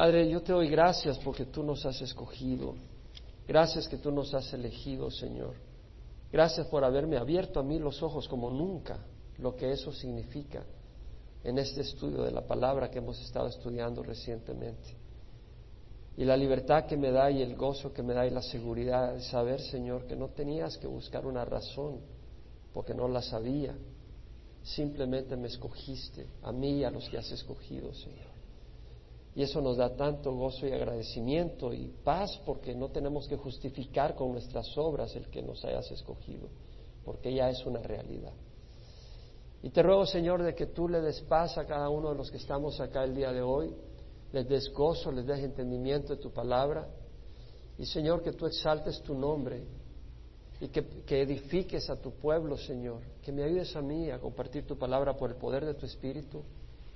[0.00, 2.74] Padre, yo te doy gracias porque tú nos has escogido.
[3.46, 5.56] Gracias que tú nos has elegido, Señor.
[6.32, 8.96] Gracias por haberme abierto a mí los ojos como nunca,
[9.36, 10.64] lo que eso significa
[11.44, 14.96] en este estudio de la palabra que hemos estado estudiando recientemente.
[16.16, 19.12] Y la libertad que me da y el gozo que me da y la seguridad
[19.12, 22.00] de saber, Señor, que no tenías que buscar una razón
[22.72, 23.76] porque no la sabía.
[24.62, 28.29] Simplemente me escogiste, a mí y a los que has escogido, Señor.
[29.34, 34.14] Y eso nos da tanto gozo y agradecimiento y paz porque no tenemos que justificar
[34.14, 36.48] con nuestras obras el que nos hayas escogido,
[37.04, 38.32] porque ya es una realidad.
[39.62, 42.30] Y te ruego, Señor, de que tú le des paz a cada uno de los
[42.30, 43.72] que estamos acá el día de hoy,
[44.32, 46.88] les des gozo, les des entendimiento de tu palabra.
[47.78, 49.62] Y, Señor, que tú exaltes tu nombre
[50.60, 53.00] y que, que, edifiques a tu pueblo, Señor.
[53.22, 56.42] Que me ayudes a mí a compartir tu palabra por el poder de tu Espíritu,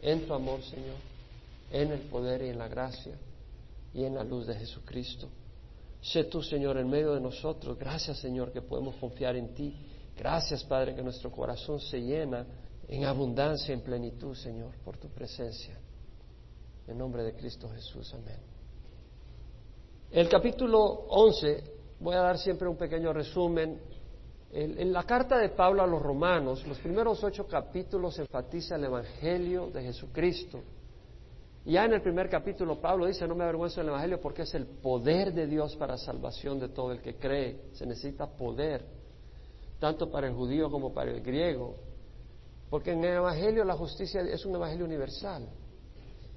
[0.01, 0.96] en tu amor, Señor,
[1.70, 3.18] en el poder y en la gracia
[3.92, 5.28] y en la luz de Jesucristo.
[6.00, 7.79] Sé tú, Señor, en medio de nosotros.
[7.79, 9.74] Gracias, Señor, que podemos confiar en ti
[10.16, 12.46] Gracias, Padre, que nuestro corazón se llena
[12.88, 15.76] en abundancia, en plenitud, Señor, por tu presencia.
[16.87, 18.38] En nombre de Cristo Jesús, amén.
[20.10, 21.65] El capítulo 11,
[21.98, 23.80] voy a dar siempre un pequeño resumen.
[24.52, 29.70] En la carta de Pablo a los romanos, los primeros ocho capítulos enfatiza el Evangelio
[29.70, 30.60] de Jesucristo.
[31.66, 34.66] Ya en el primer capítulo Pablo dice, no me avergüenzo del Evangelio porque es el
[34.66, 37.70] poder de Dios para salvación de todo el que cree.
[37.73, 38.84] Se necesita poder
[39.79, 41.76] tanto para el judío como para el griego,
[42.70, 45.48] porque en el Evangelio la justicia es un Evangelio universal,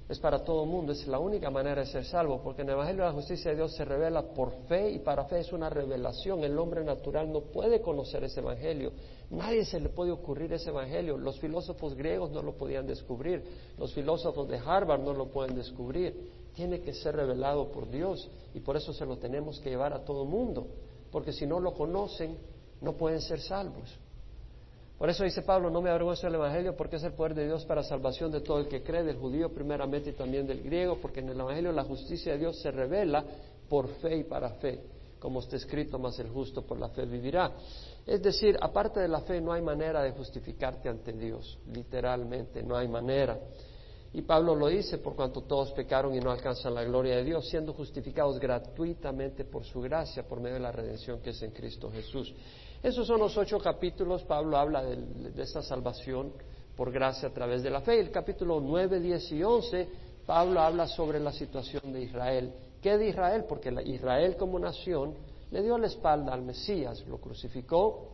[0.08, 2.74] es para todo el mundo, es la única manera de ser salvo, porque en el
[2.74, 6.42] Evangelio la justicia de Dios se revela por fe y para fe es una revelación,
[6.44, 8.92] el hombre natural no puede conocer ese Evangelio,
[9.30, 13.44] nadie se le puede ocurrir ese Evangelio, los filósofos griegos no lo podían descubrir,
[13.76, 18.60] los filósofos de Harvard no lo pueden descubrir, tiene que ser revelado por Dios y
[18.60, 20.68] por eso se lo tenemos que llevar a todo el mundo,
[21.12, 22.38] porque si no lo conocen,
[22.80, 23.98] no pueden ser salvos.
[24.98, 27.64] Por eso dice Pablo, no me avergüenzo del Evangelio porque es el poder de Dios
[27.64, 31.20] para salvación de todo el que cree, del judío primeramente y también del griego, porque
[31.20, 33.24] en el Evangelio la justicia de Dios se revela
[33.68, 34.80] por fe y para fe,
[35.20, 37.52] como está escrito, más el justo por la fe vivirá.
[38.04, 42.76] Es decir, aparte de la fe no hay manera de justificarte ante Dios, literalmente, no
[42.76, 43.38] hay manera.
[44.12, 47.46] Y Pablo lo dice, por cuanto todos pecaron y no alcanzan la gloria de Dios,
[47.48, 51.88] siendo justificados gratuitamente por su gracia, por medio de la redención que es en Cristo
[51.90, 52.34] Jesús.
[52.82, 54.96] Esos son los ocho capítulos, Pablo habla de,
[55.30, 56.32] de esta salvación
[56.76, 57.98] por gracia a través de la fe.
[57.98, 59.88] El capítulo 9, 10 y 11,
[60.24, 62.52] Pablo habla sobre la situación de Israel.
[62.80, 63.44] ¿Qué de Israel?
[63.48, 65.14] Porque Israel como nación
[65.50, 68.10] le dio la espalda al Mesías, lo crucificó,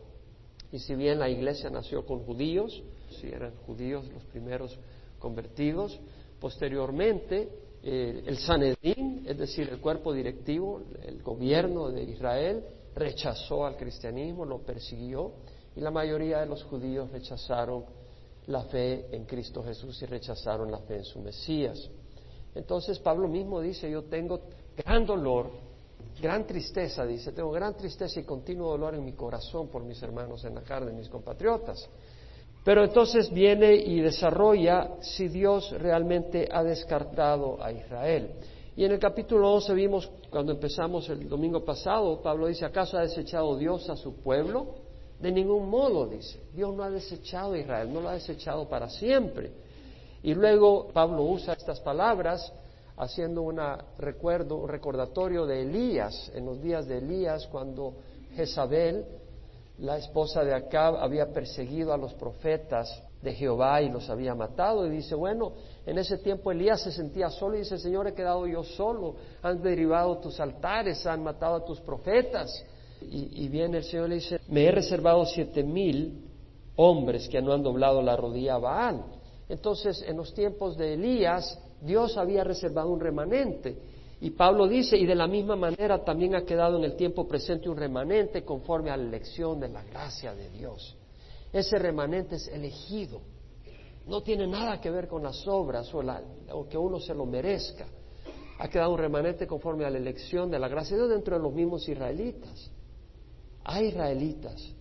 [0.71, 2.81] y si bien la iglesia nació con judíos,
[3.19, 4.77] si eran judíos los primeros
[5.19, 5.99] convertidos,
[6.39, 7.49] posteriormente
[7.83, 12.63] eh, el Sanedín, es decir, el cuerpo directivo, el gobierno de Israel,
[12.95, 15.33] rechazó al cristianismo, lo persiguió
[15.75, 17.85] y la mayoría de los judíos rechazaron
[18.47, 21.89] la fe en Cristo Jesús y rechazaron la fe en su Mesías.
[22.53, 24.39] Entonces Pablo mismo dice, yo tengo
[24.77, 25.49] gran dolor,
[26.21, 30.45] gran tristeza, dice, tengo gran tristeza y continuo dolor en mi corazón por mis hermanos
[30.45, 31.89] en la carne, mis compatriotas.
[32.63, 38.31] Pero entonces viene y desarrolla si Dios realmente ha descartado a Israel.
[38.77, 43.01] Y en el capítulo 11 vimos, cuando empezamos el domingo pasado, Pablo dice, ¿acaso ha
[43.01, 44.67] desechado Dios a su pueblo?
[45.19, 46.41] De ningún modo, dice.
[46.53, 49.51] Dios no ha desechado a Israel, no lo ha desechado para siempre.
[50.23, 52.51] Y luego Pablo usa estas palabras
[52.97, 57.93] haciendo una recuerdo, un recordatorio de Elías, en los días de Elías, cuando
[58.35, 59.05] Jezabel,
[59.77, 64.85] la esposa de Acab, había perseguido a los profetas de Jehová y los había matado.
[64.85, 65.53] Y dice, bueno,
[65.85, 69.61] en ese tiempo Elías se sentía solo y dice, Señor, he quedado yo solo, han
[69.61, 72.63] derribado tus altares, han matado a tus profetas.
[73.01, 76.23] Y, viene el Señor y le dice, me he reservado siete mil
[76.77, 79.05] hombres que no han doblado la rodilla a Baal.
[79.47, 83.77] Entonces, en los tiempos de Elías, Dios había reservado un remanente.
[84.21, 87.69] Y Pablo dice, y de la misma manera también ha quedado en el tiempo presente
[87.69, 90.97] un remanente conforme a la elección de la gracia de Dios.
[91.53, 93.21] Ese remanente es elegido.
[94.07, 97.85] No tiene nada que ver con las obras o, que uno se lo merezca.
[98.59, 101.41] Ha quedado un remanente conforme a la elección de la gracia de Dios dentro de
[101.41, 102.71] los mismos israelitas.
[103.63, 104.73] Hay israelitas,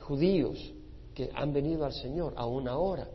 [0.00, 0.74] judíos,
[1.14, 3.08] que han venido al Señor aún ahora.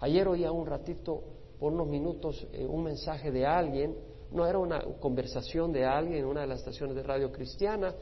[0.00, 1.22] Ayer oía un ratito,
[1.58, 3.96] por unos minutos, eh, un mensaje de alguien,
[4.30, 7.94] no era una conversación de alguien en una de las estaciones de radio cristiana,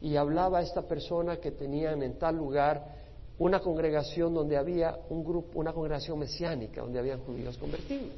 [0.00, 2.99] y hablaba esta persona que tenían en tal lugar
[3.40, 8.12] una congregación donde había un grupo, una congregación mesiánica, donde habían judíos convertidos.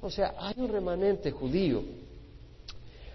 [0.00, 1.82] O sea, hay un remanente judío.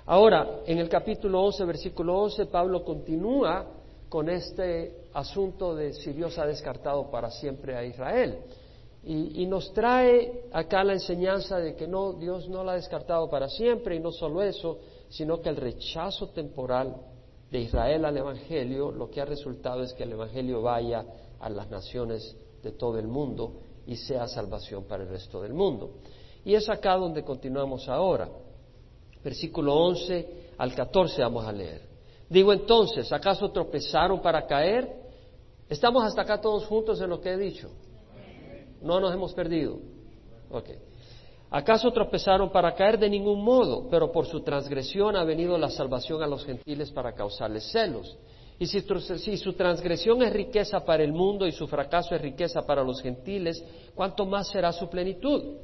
[0.05, 3.65] Ahora, en el capítulo 11, versículo 11, Pablo continúa
[4.09, 8.37] con este asunto de si Dios ha descartado para siempre a Israel.
[9.03, 13.49] Y, nos trae acá la enseñanza de que no, Dios no la ha descartado para
[13.49, 14.77] siempre y no solo eso,
[15.09, 16.95] sino que el rechazo temporal
[17.49, 21.05] de Israel al Evangelio, lo que ha resultado es que el Evangelio vaya
[21.39, 25.91] a las naciones de todo el mundo y sea salvación para el resto del mundo.
[26.45, 28.29] Y es acá donde continuamos ahora.
[29.23, 31.81] Versículo 11 al 14 vamos a leer.
[32.29, 34.87] Digo entonces, ¿acaso tropezaron para caer?
[35.67, 37.69] ¿Estamos hasta acá todos juntos en lo que he dicho?
[38.81, 39.79] No nos hemos perdido.
[40.51, 40.69] Ok.
[41.51, 43.87] ¿Acaso tropezaron para caer de ningún modo?
[43.89, 48.17] Pero por su transgresión ha venido la salvación a los gentiles para causarles celos.
[48.59, 52.83] Y si, su transgresión es riqueza para el mundo y su fracaso es riqueza para
[52.83, 53.63] los gentiles,
[53.95, 55.55] ¿cuánto más será su plenitud?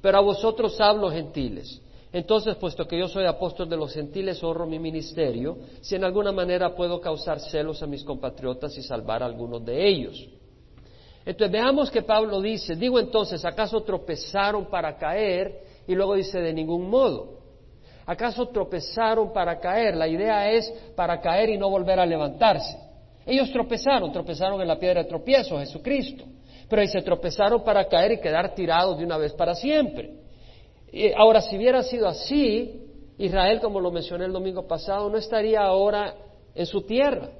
[0.00, 1.82] Pero a vosotros hablo gentiles.
[2.12, 6.30] Entonces, puesto que yo soy apóstol de los gentiles, honro mi ministerio, si en alguna
[6.30, 10.28] manera puedo causar celos a mis compatriotas y salvar a algunos de ellos.
[11.26, 15.58] Entonces veamos que Pablo dice, digo entonces, ¿acaso tropezaron para caer?
[15.88, 17.33] Y luego dice, de ningún modo.
[18.06, 19.96] ¿Acaso tropezaron para caer?
[19.96, 22.78] La idea es para caer y no volver a levantarse.
[23.26, 26.24] Ellos tropezaron, tropezaron en la piedra de tropiezo, Jesucristo.
[26.68, 30.12] Pero ahí se tropezaron para caer y quedar tirados de una vez para siempre.
[31.16, 32.82] ahora, si hubiera sido así,
[33.18, 36.14] Israel, como lo mencioné el domingo pasado, no estaría ahora
[36.54, 37.30] en su tierra.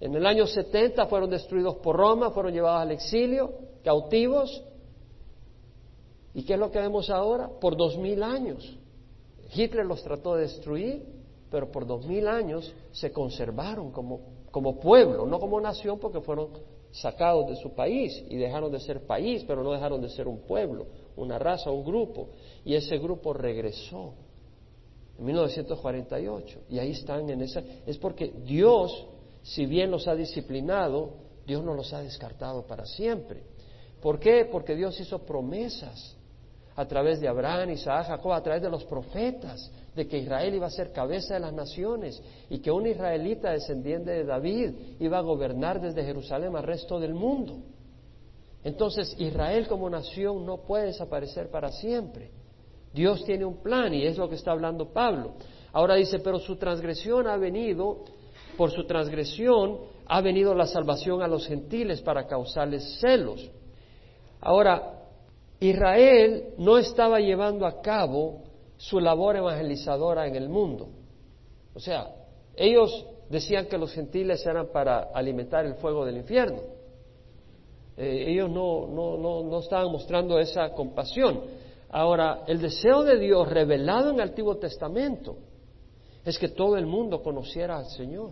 [0.00, 3.52] En el año 70 fueron destruidos por Roma, fueron llevados al exilio,
[3.84, 4.62] cautivos.
[6.34, 7.48] ¿Y qué es lo que vemos ahora?
[7.60, 8.78] Por dos mil años.
[9.54, 11.04] Hitler los trató de destruir,
[11.50, 14.20] pero por dos mil años se conservaron como,
[14.50, 16.48] como pueblo, no como nación, porque fueron
[16.90, 20.40] sacados de su país y dejaron de ser país, pero no dejaron de ser un
[20.40, 22.28] pueblo, una raza, un grupo.
[22.64, 24.14] Y ese grupo regresó
[25.18, 26.60] en 1948.
[26.68, 27.62] Y ahí están en esa.
[27.86, 29.08] Es porque Dios
[29.42, 31.14] si bien los ha disciplinado,
[31.46, 33.42] Dios no los ha descartado para siempre.
[34.00, 34.48] ¿Por qué?
[34.50, 36.16] Porque Dios hizo promesas
[36.74, 40.66] a través de Abraham, Isaac, Jacob, a través de los profetas, de que Israel iba
[40.66, 45.22] a ser cabeza de las naciones y que un israelita descendiente de David iba a
[45.22, 47.58] gobernar desde Jerusalén al resto del mundo.
[48.64, 52.30] Entonces Israel como nación no puede desaparecer para siempre.
[52.94, 55.34] Dios tiene un plan y es lo que está hablando Pablo.
[55.72, 58.04] Ahora dice, pero su transgresión ha venido
[58.56, 63.50] por su transgresión ha venido la salvación a los gentiles para causarles celos.
[64.40, 65.01] Ahora,
[65.62, 68.42] Israel no estaba llevando a cabo
[68.76, 70.88] su labor evangelizadora en el mundo.
[71.72, 72.08] O sea,
[72.56, 76.60] ellos decían que los gentiles eran para alimentar el fuego del infierno.
[77.96, 81.42] Eh, ellos no, no, no, no estaban mostrando esa compasión.
[81.90, 85.36] Ahora, el deseo de Dios revelado en el Antiguo Testamento
[86.24, 88.30] es que todo el mundo conociera al Señor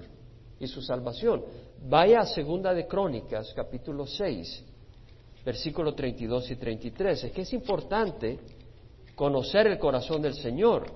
[0.59, 1.45] y su salvación.
[1.89, 4.65] Vaya a Segunda de Crónicas, capítulo 6,
[5.45, 7.25] versículos 32 y 33.
[7.25, 8.39] Es que es importante
[9.15, 10.87] conocer el corazón del Señor,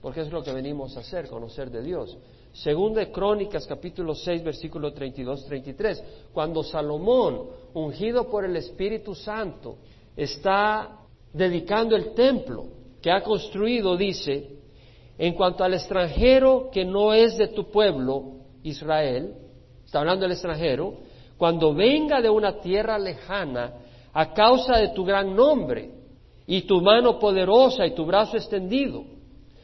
[0.00, 2.16] porque es lo que venimos a hacer, conocer de Dios.
[2.52, 6.04] Segunda de Crónicas, capítulo 6, versículo 32 y 33.
[6.32, 9.76] Cuando Salomón, ungido por el Espíritu Santo,
[10.16, 10.98] está
[11.32, 12.66] dedicando el templo
[13.00, 14.50] que ha construido, dice,
[15.16, 18.32] en cuanto al extranjero que no es de tu pueblo,
[18.62, 19.34] Israel,
[19.84, 20.94] está hablando del extranjero,
[21.40, 23.72] cuando venga de una tierra lejana
[24.12, 25.90] a causa de tu gran nombre
[26.46, 29.04] y tu mano poderosa y tu brazo extendido.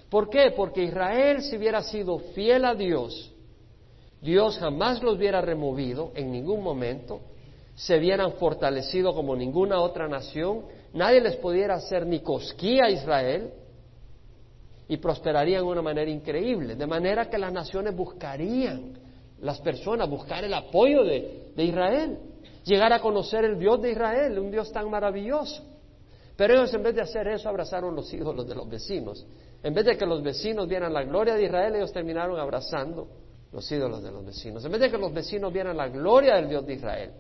[0.09, 0.55] ¿Por qué?
[0.57, 3.31] Porque Israel si hubiera sido fiel a Dios,
[4.23, 7.21] Dios jamás los hubiera removido en ningún momento,
[7.75, 10.63] se hubieran fortalecido como ninguna otra nación,
[10.95, 13.51] nadie les pudiera hacer ni cosquilla a Israel,
[14.89, 16.75] y prosperarían de una manera increíble.
[16.75, 19.06] De manera que las naciones buscarían,
[19.41, 22.19] las personas, buscar el apoyo de, Israel,
[22.65, 25.63] llegar a conocer el Dios de Israel, un Dios tan maravilloso.
[26.37, 29.27] Pero ellos en vez de hacer eso abrazaron los ídolos de los vecinos.
[29.63, 33.09] En vez de que los vecinos vieran la gloria de Israel, ellos terminaron abrazando
[33.53, 34.65] los ídolos de los vecinos.
[34.65, 37.11] En vez de que los vecinos vieran la gloria del Dios de Israel,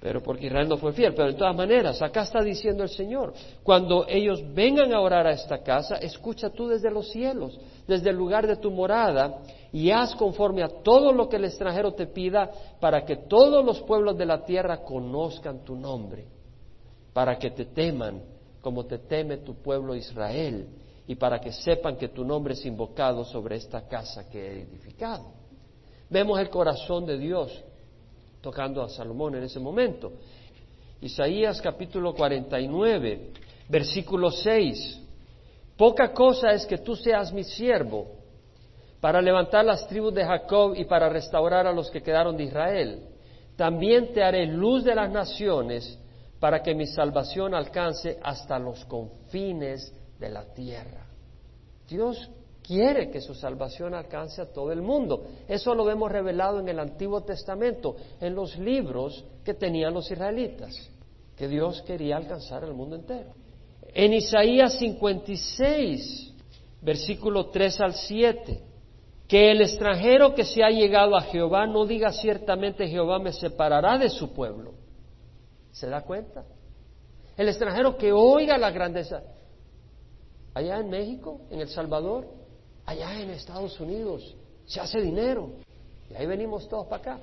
[0.00, 1.14] pero porque Israel no fue fiel.
[1.14, 5.32] Pero de todas maneras, acá está diciendo el Señor, cuando ellos vengan a orar a
[5.32, 9.40] esta casa, escucha tú desde los cielos, desde el lugar de tu morada,
[9.72, 12.50] y haz conforme a todo lo que el extranjero te pida,
[12.80, 16.26] para que todos los pueblos de la tierra conozcan tu nombre,
[17.12, 18.22] para que te teman
[18.60, 20.66] como te teme tu pueblo Israel,
[21.06, 25.24] y para que sepan que tu nombre es invocado sobre esta casa que he edificado.
[26.10, 27.64] Vemos el corazón de Dios
[28.46, 30.12] tocando a Salomón en ese momento.
[31.00, 33.32] Isaías capítulo 49,
[33.68, 35.02] versículo 6.
[35.76, 38.06] Poca cosa es que tú seas mi siervo
[39.00, 43.08] para levantar las tribus de Jacob y para restaurar a los que quedaron de Israel.
[43.56, 45.98] También te haré luz de las naciones
[46.38, 51.04] para que mi salvación alcance hasta los confines de la tierra.
[51.88, 52.30] Dios
[52.66, 55.24] quiere que su salvación alcance a todo el mundo.
[55.48, 60.74] Eso lo vemos revelado en el Antiguo Testamento, en los libros que tenían los israelitas,
[61.36, 63.32] que Dios quería alcanzar al mundo entero.
[63.94, 66.34] En Isaías 56,
[66.82, 68.62] versículo 3 al 7,
[69.28, 73.98] que el extranjero que se ha llegado a Jehová no diga ciertamente Jehová me separará
[73.98, 74.74] de su pueblo.
[75.72, 76.44] ¿Se da cuenta?
[77.36, 79.22] El extranjero que oiga la grandeza.
[80.54, 82.26] Allá en México, en El Salvador,
[82.86, 85.50] allá en Estados Unidos, se hace dinero.
[86.10, 87.20] Y ahí venimos todos para acá,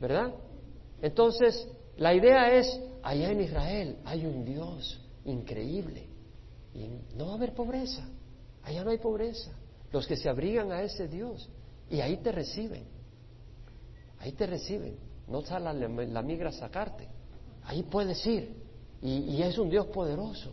[0.00, 0.34] ¿verdad?
[1.00, 6.06] Entonces, la idea es, allá en Israel hay un Dios increíble
[6.74, 8.06] y no va a haber pobreza.
[8.62, 9.52] Allá no hay pobreza.
[9.92, 11.48] Los que se abrigan a ese Dios
[11.88, 12.84] y ahí te reciben.
[14.18, 14.96] Ahí te reciben.
[15.28, 17.08] No sale la, migra a sacarte.
[17.64, 18.54] Ahí puedes ir.
[19.02, 20.52] Y, y es un Dios poderoso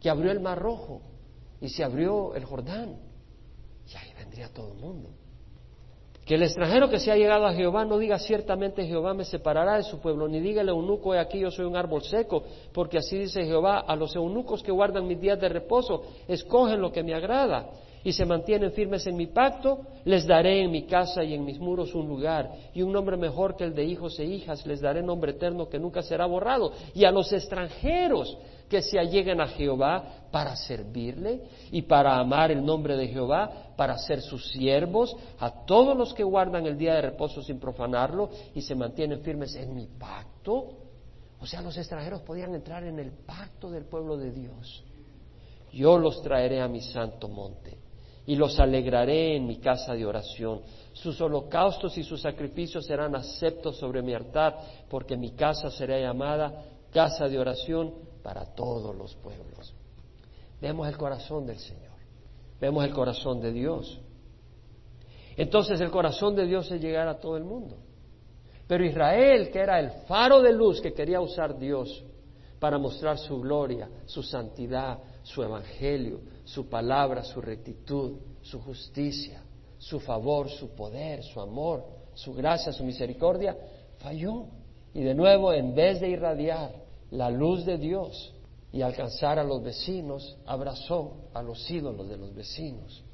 [0.00, 1.00] que abrió el mar rojo
[1.60, 2.96] y se abrió el Jordán.
[3.92, 5.10] Y ahí vendría todo el mundo.
[6.24, 9.76] Que el extranjero que se ha llegado a Jehová no diga ciertamente Jehová me separará
[9.76, 12.98] de su pueblo, ni diga el eunuco, he aquí yo soy un árbol seco, porque
[12.98, 17.02] así dice Jehová, a los eunucos que guardan mis días de reposo, escogen lo que
[17.02, 17.70] me agrada
[18.04, 21.58] y se mantienen firmes en mi pacto, les daré en mi casa y en mis
[21.58, 25.02] muros un lugar y un nombre mejor que el de hijos e hijas, les daré
[25.02, 26.72] nombre eterno que nunca será borrado.
[26.94, 28.36] Y a los extranjeros
[28.68, 33.96] que se alleguen a Jehová para servirle y para amar el nombre de Jehová, para
[33.98, 38.60] ser sus siervos, a todos los que guardan el día de reposo sin profanarlo y
[38.60, 40.68] se mantienen firmes en mi pacto.
[41.40, 44.84] O sea, los extranjeros podían entrar en el pacto del pueblo de Dios.
[45.72, 47.77] Yo los traeré a mi santo monte
[48.28, 50.60] y los alegraré en mi casa de oración.
[50.92, 54.54] Sus holocaustos y sus sacrificios serán aceptos sobre mi altar,
[54.90, 59.72] porque mi casa será llamada casa de oración para todos los pueblos.
[60.60, 61.96] Vemos el corazón del Señor,
[62.60, 63.98] vemos el corazón de Dios.
[65.34, 67.78] Entonces el corazón de Dios es llegar a todo el mundo.
[68.66, 72.04] Pero Israel, que era el faro de luz que quería usar Dios
[72.58, 79.42] para mostrar su gloria, su santidad, su evangelio, su palabra, su rectitud, su justicia,
[79.76, 83.54] su favor, su poder, su amor, su gracia, su misericordia,
[83.98, 84.46] falló.
[84.94, 86.72] Y de nuevo, en vez de irradiar
[87.10, 88.34] la luz de Dios
[88.72, 93.04] y alcanzar a los vecinos, abrazó a los ídolos de los vecinos.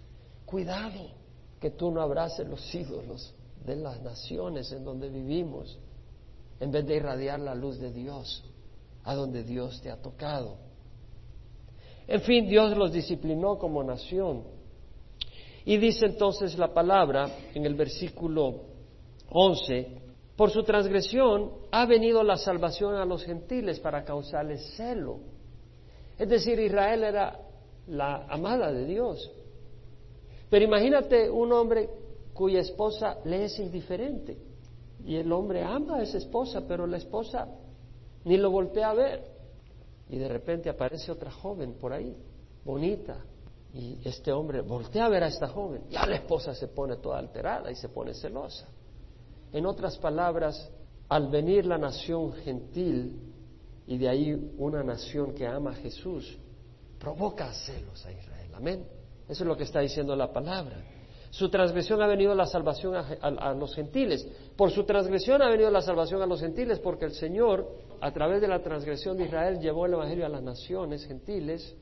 [0.47, 1.11] Cuidado
[1.61, 3.35] que tú no abraces los ídolos
[3.67, 5.77] de las naciones en donde vivimos,
[6.61, 8.45] en vez de irradiar la luz de Dios
[9.03, 10.57] a donde Dios te ha tocado.
[12.07, 14.45] En fin, Dios los disciplinó como nación.
[15.65, 18.61] Y dice entonces la palabra en el versículo
[19.31, 20.03] 11,
[20.37, 25.21] por su transgresión ha venido la salvación a los gentiles para causarles celo.
[26.19, 27.41] Es decir, Israel era
[27.87, 29.31] la amada de Dios.
[30.51, 31.89] Pero imagínate un hombre
[32.33, 34.37] cuya esposa le es indiferente.
[35.05, 37.49] Y el hombre ama a esa esposa, pero la esposa
[38.25, 39.34] ni lo voltea a ver.
[40.15, 42.17] Y de repente aparece otra joven por ahí,
[42.65, 43.17] bonita.
[43.73, 45.87] Y este hombre voltea a ver a esta joven.
[45.91, 48.69] Ya la esposa se pone toda alterada y se pone celosa.
[49.53, 50.71] En otras palabras,
[51.09, 53.19] al venir la nación gentil
[53.89, 56.39] y de ahí una nación que ama a Jesús,
[57.01, 58.51] provoca celos a Israel.
[58.55, 58.87] Amén.
[59.29, 60.77] Eso es lo que está diciendo la palabra.
[61.35, 64.25] Su transgresión ha venido la salvación a, los gentiles.
[64.55, 67.69] Por su transgresión ha venido la salvación a los gentiles, porque el Señor,
[68.05, 71.75] a través de la transgresión de Israel, llevó el Evangelio a las naciones gentiles,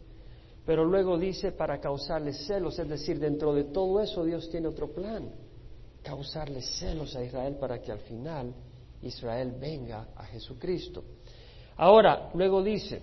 [0.65, 4.93] pero luego dice para causarles celos, es decir, dentro de todo eso Dios tiene otro
[4.93, 5.29] plan
[6.01, 8.55] causarle celos a Israel para que al final
[9.03, 11.03] Israel venga a Jesucristo.
[11.77, 13.03] Ahora, luego dice,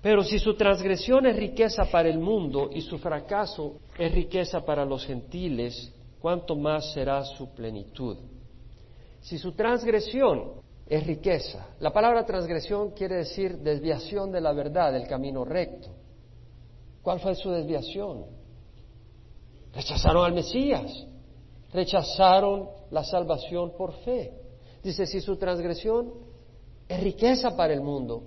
[0.00, 4.84] pero si su transgresión es riqueza para el mundo y su fracaso es riqueza para
[4.84, 8.16] los gentiles, ¿cuánto más será su plenitud?
[9.22, 15.06] Si su transgresión es riqueza, la palabra transgresión quiere decir desviación de la verdad, del
[15.06, 15.88] camino recto.
[17.02, 18.26] ¿Cuál fue su desviación?
[19.72, 21.06] Rechazaron al Mesías
[21.74, 24.32] rechazaron la salvación por fe.
[24.82, 26.12] Dice, si su transgresión
[26.88, 28.22] es riqueza para el mundo,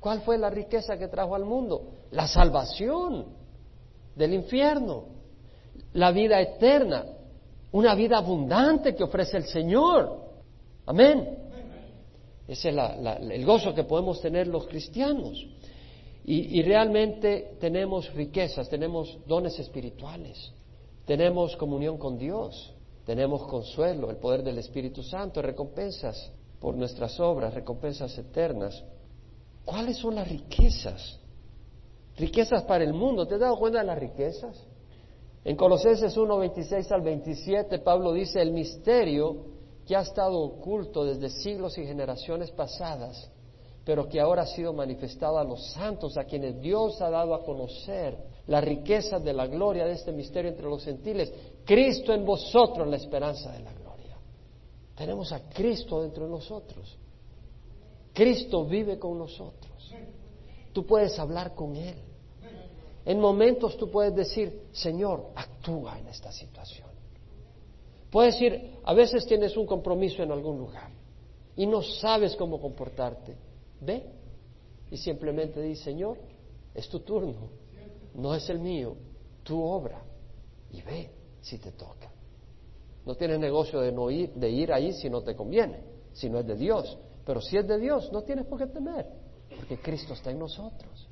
[0.00, 1.92] ¿cuál fue la riqueza que trajo al mundo?
[2.12, 3.26] La salvación
[4.14, 5.04] del infierno,
[5.92, 7.04] la vida eterna,
[7.72, 10.22] una vida abundante que ofrece el Señor.
[10.86, 11.45] Amén.
[12.48, 15.46] Ese es el gozo que podemos tener los cristianos.
[16.28, 20.52] Y, realmente tenemos riquezas, tenemos dones espirituales,
[21.04, 22.74] tenemos comunión con Dios,
[23.04, 28.82] tenemos consuelo, el poder del Espíritu Santo, recompensas por nuestras obras, recompensas eternas.
[29.64, 31.20] ¿Cuáles son las riquezas?
[32.16, 33.24] Riquezas para el mundo.
[33.28, 34.60] ¿Te has dado cuenta de las riquezas?
[35.44, 39.55] En Colosenses 1, 26 al 27, Pablo dice, el misterio
[39.86, 43.30] que ha estado oculto desde siglos y generaciones pasadas
[43.86, 47.44] pero que ahora ha sido manifestado a los santos, a quienes Dios ha dado a
[47.44, 51.32] conocer la riqueza de la gloria de este misterio entre los gentiles.
[51.64, 54.18] Cristo en vosotros, la esperanza de la gloria.
[54.96, 56.98] Tenemos a Cristo dentro de nosotros.
[58.12, 59.94] Cristo vive con nosotros.
[60.72, 61.94] Tú puedes hablar con Él.
[63.04, 66.85] En momentos tú puedes decir, Señor, actúa en esta situación.
[68.10, 70.90] Puedes decir, a veces tienes un compromiso en algún lugar
[71.56, 73.36] y no sabes cómo comportarte.
[73.80, 74.04] Ve
[74.90, 76.18] y simplemente di, Señor,
[76.74, 77.50] es tu turno,
[78.14, 78.96] no es el mío,
[79.42, 80.02] tu obra.
[80.70, 81.10] Y ve
[81.40, 82.10] si te toca.
[83.04, 85.80] No tienes negocio de, no ir, de ir ahí si no te conviene,
[86.12, 86.98] si no es de Dios.
[87.24, 89.06] Pero si es de Dios, no tienes por qué temer,
[89.56, 91.08] porque Cristo está en nosotros.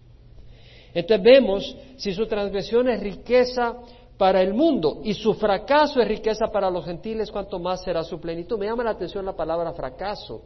[0.92, 3.78] Entonces vemos si su transgresión es riqueza
[4.16, 8.20] para el mundo y su fracaso es riqueza para los gentiles, cuanto más será su
[8.20, 8.58] plenitud.
[8.58, 10.42] Me llama la atención la palabra fracaso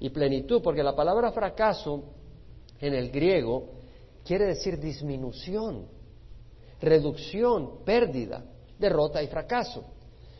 [0.00, 2.02] y plenitud, porque la palabra fracaso
[2.80, 3.68] en el griego
[4.24, 5.86] quiere decir disminución,
[6.80, 8.44] reducción, pérdida,
[8.78, 9.84] derrota y fracaso.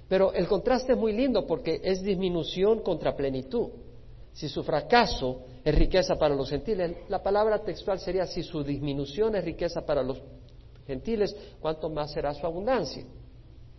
[0.09, 3.69] Pero el contraste es muy lindo porque es disminución contra plenitud.
[4.33, 9.37] Si su fracaso es riqueza para los gentiles, la palabra textual sería si su disminución
[9.37, 10.21] es riqueza para los
[10.91, 13.05] gentiles, ¿cuánto más será su abundancia?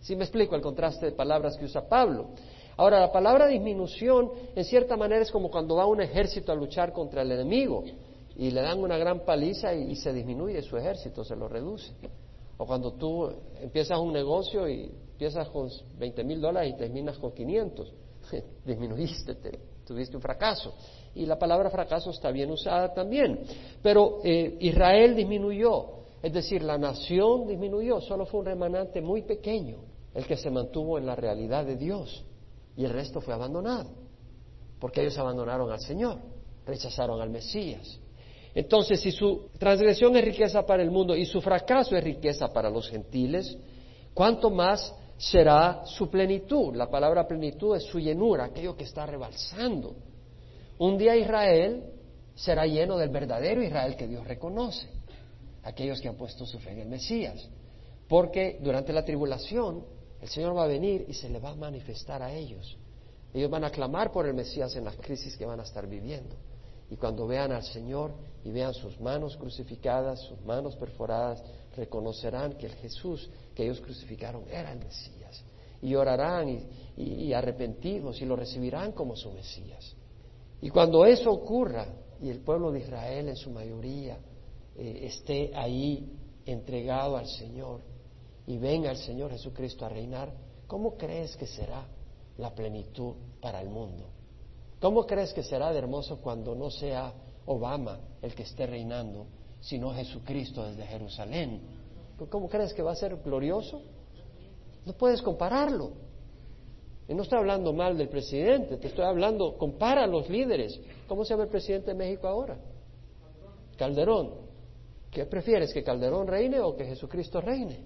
[0.00, 2.30] Si me explico el contraste de palabras que usa Pablo.
[2.76, 6.92] Ahora, la palabra disminución, en cierta manera, es como cuando va un ejército a luchar
[6.92, 7.84] contra el enemigo
[8.36, 11.92] y le dan una gran paliza y, se disminuye su ejército, se lo reduce.
[12.56, 17.32] O cuando tú empiezas un negocio y empiezas con 20 mil dólares y terminas con
[17.32, 17.92] 500,
[18.64, 19.36] disminuiste,
[19.84, 20.74] tuviste un fracaso.
[21.14, 23.40] Y la palabra fracaso está bien usada también.
[23.82, 29.78] Pero eh, Israel disminuyó, es decir, la nación disminuyó, solo fue un remanente muy pequeño
[30.14, 32.24] el que se mantuvo en la realidad de Dios
[32.76, 33.90] y el resto fue abandonado,
[34.78, 36.18] porque ellos abandonaron al Señor,
[36.64, 37.98] rechazaron al Mesías.
[38.54, 42.70] Entonces, si su transgresión es riqueza para el mundo y su fracaso es riqueza para
[42.70, 43.56] los gentiles,
[44.14, 46.74] ¿cuánto más será su plenitud?
[46.76, 49.94] La palabra plenitud es su llenura, aquello que está rebalsando.
[50.78, 51.84] Un día Israel
[52.34, 54.88] será lleno del verdadero Israel que Dios reconoce,
[55.62, 57.48] aquellos que han puesto su fe en el Mesías,
[58.08, 59.84] porque durante la tribulación
[60.20, 62.76] el Señor va a venir y se le va a manifestar a ellos.
[63.34, 66.36] Ellos van a clamar por el Mesías en las crisis que van a estar viviendo.
[66.90, 68.12] Y cuando vean al Señor
[68.44, 71.42] y vean sus manos crucificadas, sus manos perforadas,
[71.74, 75.42] reconocerán que el Jesús que ellos crucificaron era el Mesías.
[75.80, 79.96] Y orarán y, arrepentidos y lo recibirán como su Mesías.
[80.60, 81.86] Y cuando eso ocurra
[82.20, 84.18] y el pueblo de Israel en su mayoría
[84.76, 86.10] eh, esté ahí
[86.44, 87.80] entregado al Señor,
[88.46, 90.32] y venga el Señor Jesucristo a reinar,
[90.66, 91.86] ¿cómo crees que será
[92.38, 94.04] la plenitud para el mundo?
[94.80, 97.12] ¿Cómo crees que será de hermoso cuando no sea
[97.46, 99.26] Obama el que esté reinando,
[99.60, 101.60] sino Jesucristo desde Jerusalén?
[102.30, 103.80] ¿Cómo crees que va a ser glorioso?
[104.84, 105.92] No puedes compararlo.
[107.08, 110.80] Y no estoy hablando mal del presidente, te estoy hablando, compara a los líderes.
[111.06, 112.58] ¿Cómo se llama el presidente de México ahora?
[113.76, 114.41] Calderón.
[115.12, 117.84] ¿Qué prefieres, que Calderón reine o que Jesucristo reine?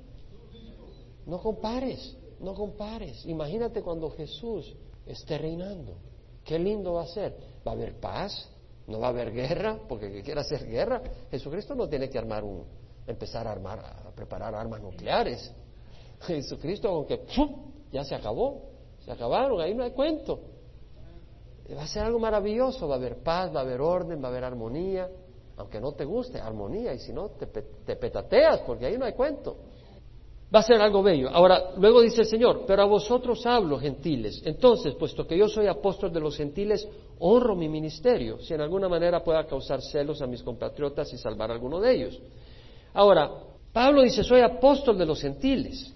[1.26, 3.26] No compares, no compares.
[3.26, 4.72] Imagínate cuando Jesús
[5.04, 5.96] esté reinando.
[6.44, 7.36] Qué lindo va a ser.
[7.66, 8.48] Va a haber paz,
[8.86, 12.44] no va a haber guerra, porque que quiera hacer guerra, Jesucristo no tiene que armar
[12.44, 12.62] un,
[13.08, 15.52] empezar a armar, a preparar armas nucleares.
[16.20, 17.26] Jesucristo, aunque
[17.90, 18.70] ya se acabó,
[19.04, 20.42] se acabaron, ahí no hay cuento.
[21.76, 24.30] Va a ser algo maravilloso, va a haber paz, va a haber orden, va a
[24.30, 25.10] haber armonía,
[25.56, 29.12] aunque no te guste, armonía, y si no, te, te petateas, porque ahí no hay
[29.12, 29.56] cuento.
[30.54, 31.28] Va a ser algo bello.
[31.30, 34.42] Ahora, luego dice el Señor, pero a vosotros hablo, gentiles.
[34.44, 36.86] Entonces, puesto que yo soy apóstol de los gentiles,
[37.18, 41.50] honro mi ministerio, si en alguna manera pueda causar celos a mis compatriotas y salvar
[41.50, 42.20] a alguno de ellos.
[42.94, 43.30] Ahora,
[43.72, 45.92] Pablo dice, soy apóstol de los gentiles.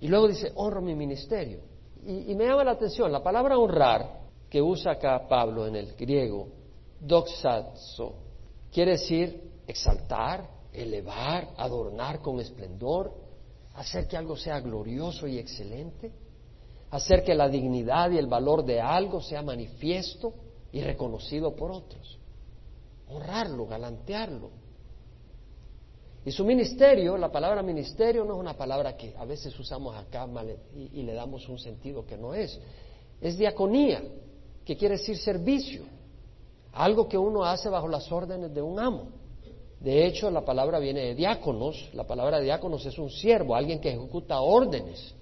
[0.00, 1.60] Y luego dice, honro mi ministerio.
[2.04, 6.48] Y, me llama la atención, la palabra honrar que usa acá Pablo en el griego,
[7.00, 8.14] doxazo,
[8.72, 13.12] quiere decir exaltar, elevar, adornar con esplendor,
[13.74, 16.10] hacer que algo sea glorioso y excelente,
[16.90, 20.34] hacer que la dignidad y el valor de algo sea manifiesto
[20.72, 22.18] y reconocido por otros,
[23.08, 24.50] honrarlo, galantearlo.
[26.24, 30.28] Y su ministerio, la palabra ministerio no es una palabra que a veces usamos acá
[30.74, 32.60] y, y le damos un sentido que no es.
[33.20, 34.02] Es diaconía,
[34.64, 35.82] que quiere decir servicio,
[36.72, 39.08] algo que uno hace bajo las órdenes de un amo.
[39.80, 43.90] De hecho, la palabra viene de diáconos, la palabra diáconos es un siervo, alguien que
[43.90, 45.14] ejecuta órdenes.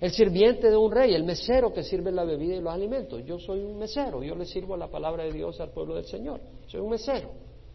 [0.00, 3.22] El sirviente de un rey, el mesero que sirve la bebida y los alimentos.
[3.24, 6.40] Yo soy un mesero, yo le sirvo la palabra de Dios al pueblo del Señor.
[6.68, 7.30] Soy un mesero,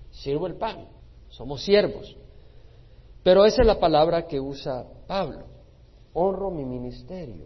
[0.10, 0.88] sirvo el pan,
[1.30, 2.16] somos siervos.
[3.24, 5.46] Pero esa es la palabra que usa Pablo.
[6.14, 7.46] Honro mi ministerio.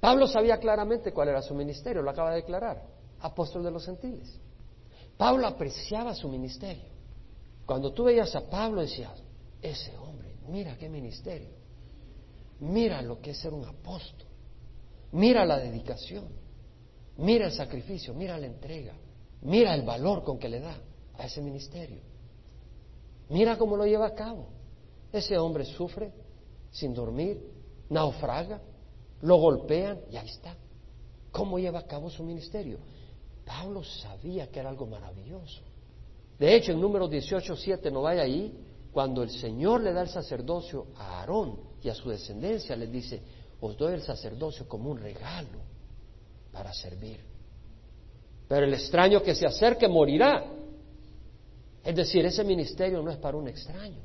[0.00, 2.82] Pablo sabía claramente cuál era su ministerio, lo acaba de declarar,
[3.20, 4.40] apóstol de los gentiles.
[5.18, 6.90] Pablo apreciaba su ministerio.
[7.66, 9.12] Cuando tú veías a Pablo decías,
[9.60, 11.50] ese hombre, mira qué ministerio,
[12.60, 14.28] mira lo que es ser un apóstol,
[15.12, 16.28] mira la dedicación,
[17.18, 18.94] mira el sacrificio, mira la entrega,
[19.42, 20.78] mira el valor con que le da
[21.18, 22.00] a ese ministerio,
[23.28, 24.46] mira cómo lo lleva a cabo.
[25.12, 26.12] Ese hombre sufre
[26.70, 27.42] sin dormir,
[27.90, 28.62] naufraga,
[29.22, 30.54] lo golpean y ahí está.
[31.32, 32.78] ¿Cómo lleva a cabo su ministerio?
[33.48, 35.62] Pablo sabía que era algo maravilloso.
[36.38, 38.52] De hecho, en número 18, 7, no vaya ahí,
[38.92, 43.22] cuando el Señor le da el sacerdocio a Aarón y a su descendencia, les dice,
[43.60, 45.60] os doy el sacerdocio como un regalo
[46.52, 47.20] para servir.
[48.46, 50.44] Pero el extraño que se acerque morirá.
[51.82, 54.02] Es decir, ese ministerio no es para un extraño.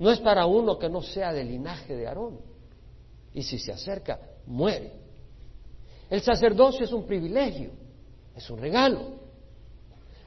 [0.00, 2.40] No es para uno que no sea del linaje de Aarón.
[3.34, 4.92] Y si se acerca, muere.
[6.10, 7.70] El sacerdocio es un privilegio,
[8.36, 9.00] es un regalo.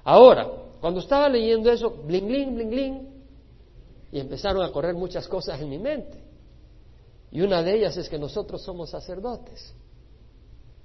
[0.03, 0.47] Ahora,
[0.79, 3.15] cuando estaba leyendo eso, bling, bling, bling, bling,
[4.11, 6.23] y empezaron a correr muchas cosas en mi mente.
[7.31, 9.73] Y una de ellas es que nosotros somos sacerdotes.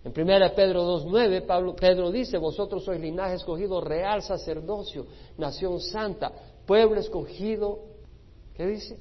[0.03, 5.07] En 1 Pedro 2.9, Pablo, Pedro dice, vosotros sois linaje escogido, real sacerdocio,
[5.37, 6.33] nación santa,
[6.67, 7.81] pueblo escogido,
[8.55, 8.99] ¿qué dice?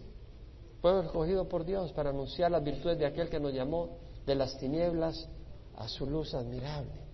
[0.82, 4.58] Pueblo escogido por Dios para anunciar las virtudes de aquel que nos llamó de las
[4.60, 5.28] tinieblas
[5.78, 7.09] a su luz admirable.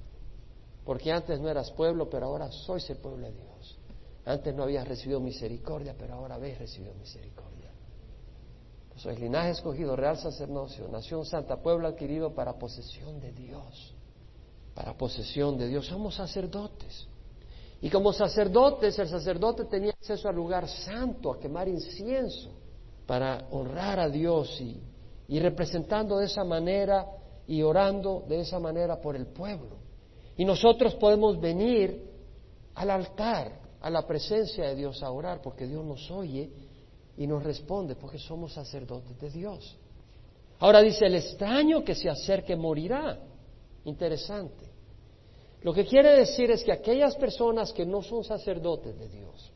[0.85, 3.79] Porque antes no eras pueblo, pero ahora sois el pueblo de Dios.
[4.25, 7.71] Antes no habías recibido misericordia, pero ahora habéis recibido misericordia.
[8.89, 13.93] Pues sois linaje escogido, real sacerdocio, nación santa, pueblo adquirido para posesión de Dios.
[14.73, 15.87] Para posesión de Dios.
[15.87, 17.07] Somos sacerdotes.
[17.81, 22.51] Y como sacerdotes, el sacerdote tenía acceso al lugar santo, a quemar incienso
[23.05, 24.59] para honrar a Dios
[25.27, 27.05] y, representando de esa manera
[27.47, 29.84] y orando de esa manera por el pueblo.
[30.37, 32.01] Y nosotros podemos venir
[32.73, 36.49] al altar, a la presencia de Dios a orar, porque Dios nos oye
[37.17, 39.77] y nos responde, porque somos sacerdotes de Dios.
[40.59, 43.19] Ahora dice, el extraño que se acerque morirá.
[43.85, 44.65] Interesante.
[45.61, 49.51] Lo que quiere decir es que aquellas personas que no son sacerdotes de Dios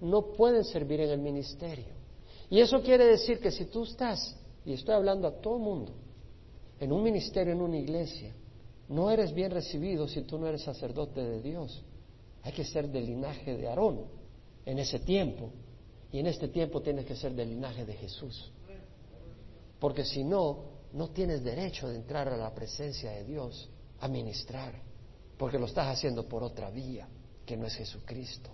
[0.00, 1.94] no pueden servir en el ministerio.
[2.50, 5.92] Y eso quiere decir que si tú estás, y estoy hablando a todo mundo,
[6.78, 8.34] en un ministerio, en una iglesia,
[8.88, 11.82] no eres bien recibido si tú no eres sacerdote de Dios.
[12.42, 14.02] Hay que ser del linaje de Aarón
[14.66, 15.50] en ese tiempo.
[16.12, 18.52] Y en este tiempo tienes que ser del linaje de Jesús.
[19.80, 23.68] Porque si no, no tienes derecho de entrar a la presencia de Dios
[24.00, 24.74] a ministrar.
[25.38, 27.08] Porque lo estás haciendo por otra vía,
[27.44, 28.50] que no es Jesucristo.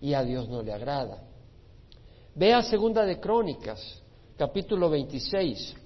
[0.00, 1.22] Y a Dios no le agrada.
[2.34, 4.02] Vea segunda de Crónicas,
[4.38, 5.81] capítulo 26.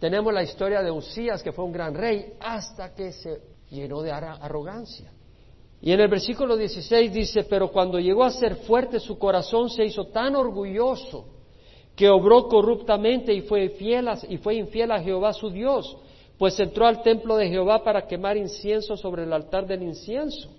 [0.00, 3.38] Tenemos la historia de Usías, que fue un gran rey, hasta que se
[3.70, 5.12] llenó de arrogancia.
[5.82, 9.84] Y en el versículo 16 dice, pero cuando llegó a ser fuerte su corazón se
[9.84, 11.26] hizo tan orgulloso
[11.94, 15.96] que obró corruptamente y fue, infiel a, y fue infiel a Jehová su Dios,
[16.38, 20.50] pues entró al templo de Jehová para quemar incienso sobre el altar del incienso.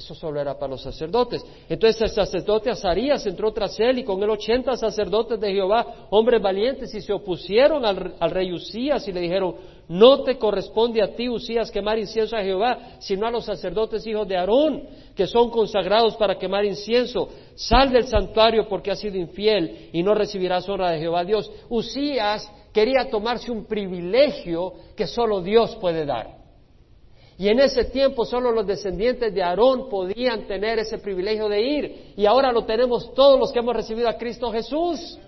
[0.00, 1.44] Eso solo era para los sacerdotes.
[1.68, 6.40] Entonces el sacerdote Azarías entró tras él y con él ochenta sacerdotes de Jehová, hombres
[6.40, 9.56] valientes, y se opusieron al, rey Usías y le dijeron,
[9.88, 14.26] no te corresponde a ti, Usías, quemar incienso a Jehová, sino a los sacerdotes hijos
[14.26, 14.84] de Aarón,
[15.14, 17.28] que son consagrados para quemar incienso.
[17.54, 21.52] Sal del santuario porque has sido infiel y no recibirás honra de Jehová Dios.
[21.68, 26.39] Usías quería tomarse un privilegio que solo Dios puede dar.
[27.40, 32.12] Y en ese tiempo solo los descendientes de Aarón podían tener ese privilegio de ir.
[32.14, 35.18] Y ahora lo tenemos todos los que hemos recibido a Cristo Jesús.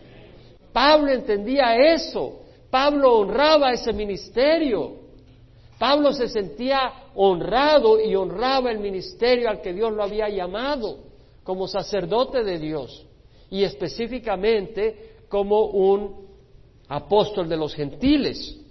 [0.75, 2.41] Pablo entendía eso.
[2.69, 4.93] Pablo honraba ese ministerio.
[5.79, 10.99] Pablo se sentía honrado y honraba el ministerio al que Dios lo había llamado
[11.43, 13.07] como sacerdote de Dios
[13.49, 16.27] y específicamente como un
[16.89, 18.62] apóstol de los gentiles.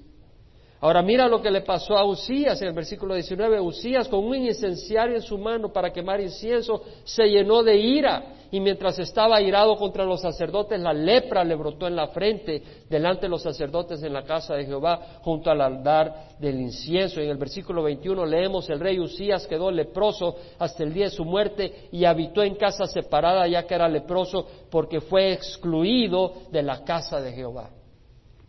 [0.82, 3.60] Ahora mira lo que le pasó a Usías en el versículo 19.
[3.60, 8.60] Usías con un incenciario en su mano para quemar incienso se llenó de ira y
[8.60, 13.30] mientras estaba airado contra los sacerdotes, la lepra le brotó en la frente delante de
[13.30, 17.22] los sacerdotes en la casa de Jehová junto al altar del incienso.
[17.22, 21.26] En el versículo 21 leemos, el rey Usías quedó leproso hasta el día de su
[21.26, 26.84] muerte y habitó en casa separada ya que era leproso porque fue excluido de la
[26.84, 27.70] casa de Jehová.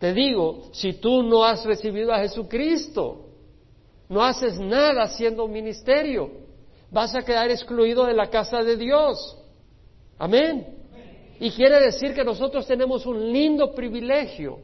[0.03, 3.27] Te digo, si tú no has recibido a Jesucristo,
[4.09, 6.29] no haces nada haciendo un ministerio,
[6.91, 9.39] vas a quedar excluido de la casa de Dios.
[10.19, 10.67] Amén.
[11.39, 14.59] Y quiere decir que nosotros tenemos un lindo privilegio,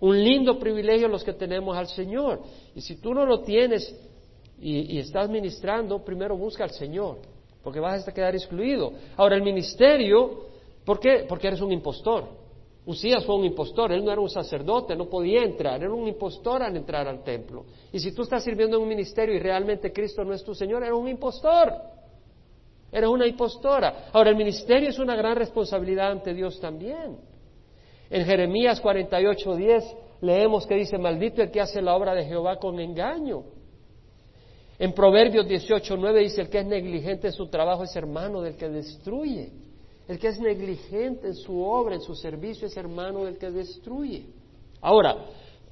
[0.00, 2.40] un lindo privilegio los que tenemos al Señor.
[2.74, 3.94] Y si tú no lo tienes
[4.60, 7.18] y, estás ministrando, primero busca al Señor,
[7.62, 8.92] porque vas a quedar excluido.
[9.16, 10.46] Ahora, el ministerio,
[10.84, 11.26] ¿por qué?
[11.28, 12.42] Porque eres un impostor.
[12.86, 16.62] Usías fue un impostor, él no era un sacerdote, no podía entrar, era un impostor
[16.62, 17.64] al entrar al templo.
[17.90, 20.82] Y si tú estás sirviendo en un ministerio y realmente Cristo no es tu Señor,
[20.82, 21.72] eres un impostor,
[22.92, 24.10] eres una impostora.
[24.12, 27.16] Ahora, el ministerio es una gran responsabilidad ante Dios también.
[28.10, 32.78] En Jeremías 48:10 leemos que dice, maldito el que hace la obra de Jehová con
[32.78, 33.44] engaño.
[34.78, 38.68] En Proverbios 18:9 dice, el que es negligente en su trabajo es hermano del que
[38.68, 39.52] destruye.
[40.06, 44.26] El que es negligente en su obra, en su servicio, es hermano del que destruye.
[44.80, 45.16] Ahora,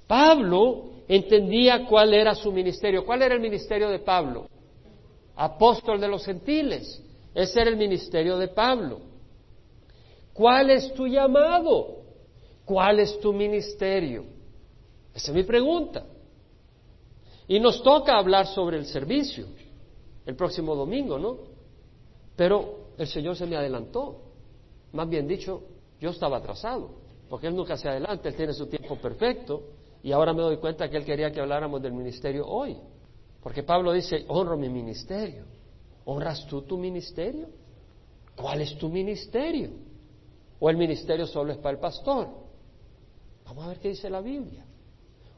[0.07, 3.05] Pablo entendía cuál era su ministerio.
[3.05, 4.49] ¿Cuál era el ministerio de Pablo?
[5.37, 7.03] Apóstol de los gentiles.
[7.35, 9.01] Ese era el ministerio de Pablo.
[10.33, 12.03] ¿Cuál es tu llamado?
[12.64, 14.25] ¿Cuál es tu ministerio?
[15.14, 16.07] Esa es mi pregunta.
[17.49, 19.47] Y nos toca hablar sobre el servicio
[20.25, 21.38] el próximo domingo, ¿no?
[22.37, 24.22] Pero el Señor se me adelantó.
[24.92, 25.62] Más bien dicho,
[26.00, 26.90] yo estaba atrasado,
[27.28, 29.62] porque Él nunca se adelanta, Él tiene su tiempo perfecto,
[30.02, 32.76] y ahora me doy cuenta que Él quería que habláramos del ministerio hoy.
[33.42, 35.44] Porque Pablo dice, honro mi ministerio.
[36.05, 37.48] ¿Honras tú tu ministerio?
[38.37, 39.70] ¿Cuál es tu ministerio?
[40.59, 42.28] ¿O el ministerio solo es para el pastor?
[43.44, 44.64] Vamos a ver qué dice la Biblia.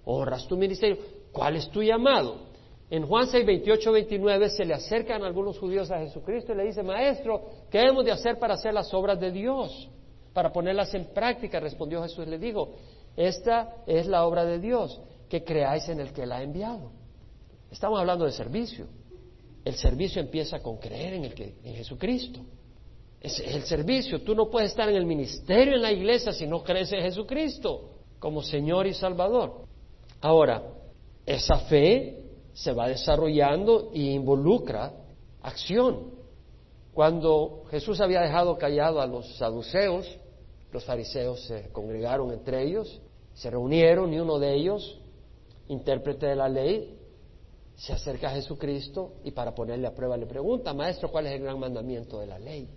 [0.04, 0.98] ¿Honras tu ministerio?
[1.32, 2.53] ¿Cuál es tu llamado?
[2.90, 6.86] En Juan 6, 28, 29 se le acercan algunos judíos a Jesucristo y le dicen,
[6.86, 9.88] Maestro, ¿qué hemos de hacer para hacer las obras de Dios?
[10.32, 12.26] Para ponerlas en práctica, respondió Jesús.
[12.26, 12.74] Le digo,
[13.16, 16.90] esta es la obra de Dios, que creáis en el que la ha enviado.
[17.70, 18.86] Estamos hablando de servicio.
[19.64, 22.40] El servicio empieza con creer en, el que, en Jesucristo.
[23.20, 24.20] Es el servicio.
[24.22, 27.90] Tú no puedes estar en el ministerio en la iglesia si no crees en Jesucristo
[28.18, 29.62] como Señor y Salvador.
[30.20, 30.62] Ahora,
[31.24, 32.23] esa fe
[32.54, 34.92] se va desarrollando y involucra
[35.42, 36.12] acción.
[36.94, 40.06] Cuando Jesús había dejado callado a los saduceos,
[40.72, 43.00] los fariseos se congregaron entre ellos,
[43.34, 45.00] se reunieron y uno de ellos,
[45.68, 46.96] intérprete de la ley,
[47.74, 51.42] se acerca a Jesucristo y para ponerle a prueba le pregunta, Maestro, ¿cuál es el
[51.42, 52.68] gran mandamiento de la ley?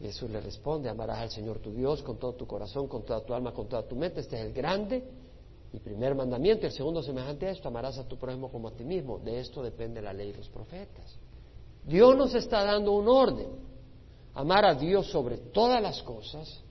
[0.00, 3.24] Y Jesús le responde, amarás al Señor tu Dios con todo tu corazón, con toda
[3.24, 4.20] tu alma, con toda tu mente.
[4.20, 5.02] Este es el grande
[5.72, 8.84] y primer mandamiento, el segundo semejante a esto, amarás a tu prójimo como a ti
[8.84, 9.18] mismo.
[9.18, 11.16] De esto depende la ley de los profetas.
[11.84, 13.48] Dios nos está dando un orden.
[14.34, 16.62] Amar a Dios sobre todas las cosas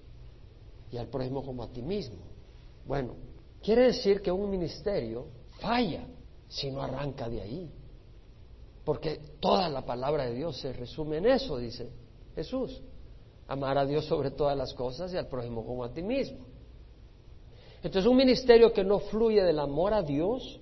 [0.91, 2.17] y al prójimo como a ti mismo.
[2.85, 3.13] Bueno,
[3.61, 5.27] quiere decir que un ministerio
[5.59, 6.05] falla
[6.47, 7.69] si no arranca de ahí.
[8.83, 11.89] Porque toda la palabra de Dios se resume en eso, dice
[12.35, 12.81] Jesús.
[13.47, 16.46] Amar a Dios sobre todas las cosas y al prójimo como a ti mismo.
[17.87, 20.59] Entonces un ministerio que no fluye del amor a Dios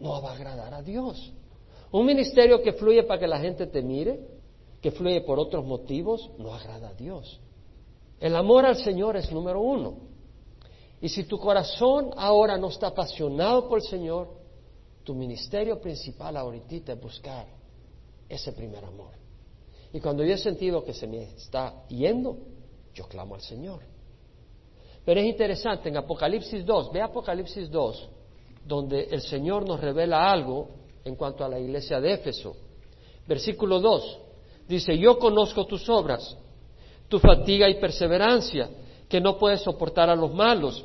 [0.00, 1.30] no va a agradar a Dios.
[1.90, 4.18] Un ministerio que fluye para que la gente te mire,
[4.80, 7.38] que fluye por otros motivos, no agrada a Dios.
[8.18, 9.96] El amor al Señor es número uno.
[11.02, 14.30] Y si tu corazón ahora no está apasionado por el Señor,
[15.04, 17.48] tu ministerio principal ahorita es buscar
[18.30, 19.12] ese primer amor.
[19.92, 22.38] Y cuando yo he sentido que se me está yendo,
[22.94, 23.91] yo clamo al Señor.
[25.04, 28.08] Pero es interesante, en Apocalipsis 2, ve Apocalipsis 2,
[28.64, 30.68] donde el Señor nos revela algo
[31.04, 32.54] en cuanto a la iglesia de Éfeso.
[33.26, 34.18] Versículo 2
[34.68, 36.36] dice, yo conozco tus obras,
[37.08, 38.70] tu fatiga y perseverancia,
[39.08, 40.84] que no puedes soportar a los malos,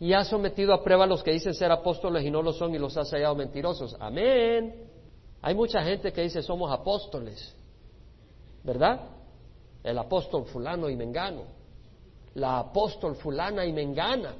[0.00, 2.74] y has sometido a prueba a los que dicen ser apóstoles y no lo son
[2.74, 3.94] y los has hallado mentirosos.
[4.00, 4.88] Amén.
[5.40, 7.54] Hay mucha gente que dice somos apóstoles,
[8.64, 9.02] ¿verdad?
[9.84, 11.63] El apóstol fulano y mengano
[12.34, 14.34] la apóstol fulana y mengana.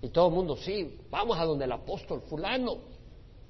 [0.00, 2.78] Y todo el mundo, sí, vamos a donde el apóstol fulano,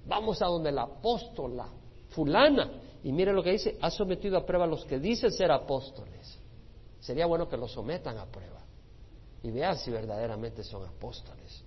[0.07, 1.67] vamos a donde la apóstola
[2.11, 2.71] fulana.
[3.03, 6.39] Y mire lo que dice, ha sometido a prueba a los que dicen ser apóstoles.
[7.01, 8.61] Sería bueno que los sometan a prueba
[9.43, 11.65] y vean si verdaderamente son apóstoles.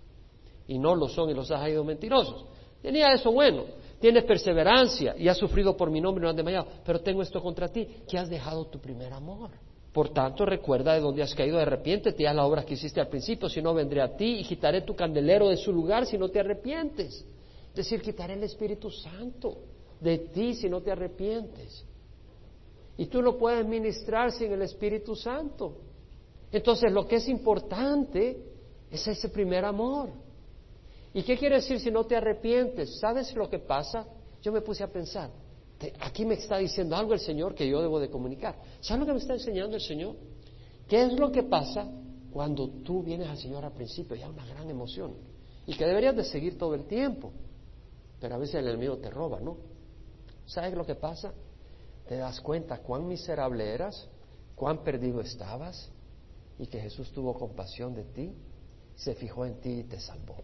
[0.67, 2.45] Y no lo son y los has ido mentirosos.
[2.82, 3.65] Tenía eso bueno.
[3.99, 6.67] Tienes perseverancia y has sufrido por mi nombre y no has desmayado.
[6.86, 9.51] Pero tengo esto contra ti, que has dejado tu primer amor.
[9.95, 13.47] Por tanto, recuerda de dónde has caído, arrepiéntete haz las obras que hiciste al principio,
[13.47, 16.41] si no vendré a ti y quitaré tu candelero de su lugar si no te
[16.41, 17.25] arrepientes.
[17.69, 19.55] Es decir, quitaré el Espíritu Santo
[20.01, 21.86] de ti si no te arrepientes.
[22.97, 25.77] Y tú no puedes ministrar sin el Espíritu Santo.
[26.51, 28.38] Entonces, lo que es importante
[28.91, 30.10] es ese primer amor.
[31.13, 32.99] ¿Y qué quiere decir si no te arrepientes?
[32.99, 34.05] ¿Sabes lo que pasa?
[34.41, 35.29] Yo me puse a pensar,
[35.99, 38.55] aquí me está diciendo algo el Señor que yo debo de comunicar.
[38.79, 40.15] ¿Sabes lo que me está enseñando el Señor?
[40.88, 41.88] ¿Qué es lo que pasa
[42.31, 45.13] cuando tú vienes al Señor al principio y hay una gran emoción?
[45.67, 47.31] Y que deberías de seguir todo el tiempo.
[48.19, 49.57] Pero a veces el enemigo te roba, ¿no?
[50.45, 51.33] ¿Sabes lo que pasa?
[52.07, 54.07] Te das cuenta cuán miserable eras,
[54.55, 55.89] cuán perdido estabas
[56.57, 58.33] y que Jesús tuvo compasión de ti,
[58.95, 60.38] se fijó en ti y te salvó.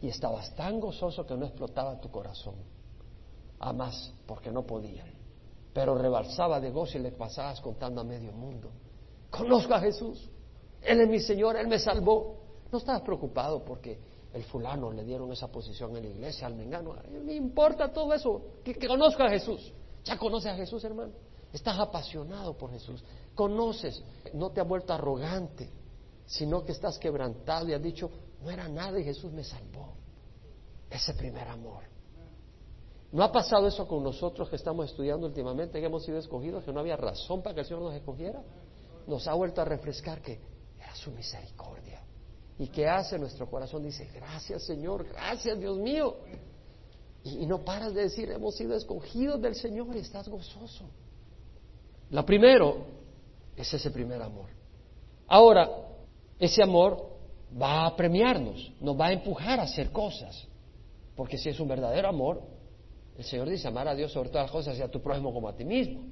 [0.00, 2.54] Y estabas tan gozoso que no explotaba tu corazón
[3.62, 3.90] a
[4.26, 5.04] porque no podía.
[5.72, 8.70] Pero rebalsaba de gozo y le pasabas contando a medio mundo.
[9.30, 10.28] Conozco a Jesús.
[10.82, 12.36] Él es mi Señor, Él me salvó.
[12.70, 13.98] No estabas preocupado porque
[14.34, 16.96] el fulano le dieron esa posición en la iglesia, al mengano.
[17.24, 19.72] Me importa todo eso, que, conozco a Jesús.
[20.04, 21.12] ¿Ya conoces a Jesús, hermano?
[21.52, 23.04] Estás apasionado por Jesús.
[23.34, 24.02] Conoces,
[24.34, 25.70] no te ha vuelto arrogante,
[26.26, 28.10] sino que estás quebrantado y has dicho,
[28.42, 29.94] no era nada y Jesús me salvó.
[30.90, 31.91] Ese primer amor.
[33.12, 36.72] ¿No ha pasado eso con nosotros que estamos estudiando últimamente, que hemos sido escogidos, que
[36.72, 38.42] no había razón para que el Señor nos escogiera?
[39.06, 40.40] Nos ha vuelto a refrescar que
[40.80, 42.02] era su misericordia.
[42.58, 43.82] ¿Y qué hace nuestro corazón?
[43.82, 46.16] Dice, gracias Señor, gracias Dios mío.
[47.24, 50.86] Y, no paras de decir, hemos sido escogidos del Señor y estás gozoso.
[52.10, 52.78] Lo primero
[53.54, 54.48] es ese primer amor.
[55.28, 55.70] Ahora,
[56.38, 57.10] ese amor
[57.60, 60.48] va a premiarnos, nos va a empujar a hacer cosas.
[61.14, 62.42] Porque si es un verdadero amor,
[63.16, 65.48] el Señor dice amar a Dios sobre todas las cosas y a tu prójimo como
[65.48, 66.04] a ti mismo.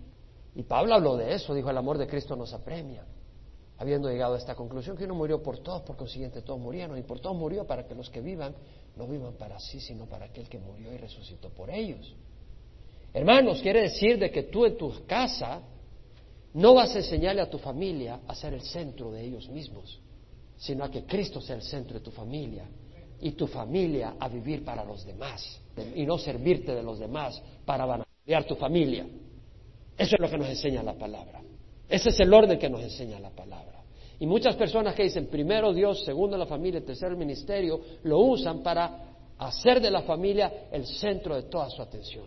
[0.55, 3.05] Y Pablo habló de eso, dijo el amor de Cristo nos apremia.
[3.79, 7.03] Habiendo llegado a esta conclusión que uno murió por todos, por consiguiente todos murieron, y
[7.03, 8.55] por todos murió para que los que vivan
[8.97, 12.15] no vivan para sí, sino para aquel que murió y resucitó por ellos.
[13.15, 15.63] Hermanos, quiere decir de que tú en tu casa
[16.53, 19.99] no vas a enseñarle a tu familia a ser el centro de ellos mismos,
[20.59, 22.69] sino a que Cristo sea el centro de tu familia
[23.21, 25.61] y tu familia a vivir para los demás
[25.95, 29.07] y no servirte de los demás para vanagloria tu familia.
[29.97, 31.41] Eso es lo que nos enseña la palabra.
[31.89, 33.83] Ese es el orden que nos enseña la palabra.
[34.19, 38.63] Y muchas personas que dicen primero Dios, segundo la familia, tercero el ministerio, lo usan
[38.63, 42.27] para hacer de la familia el centro de toda su atención.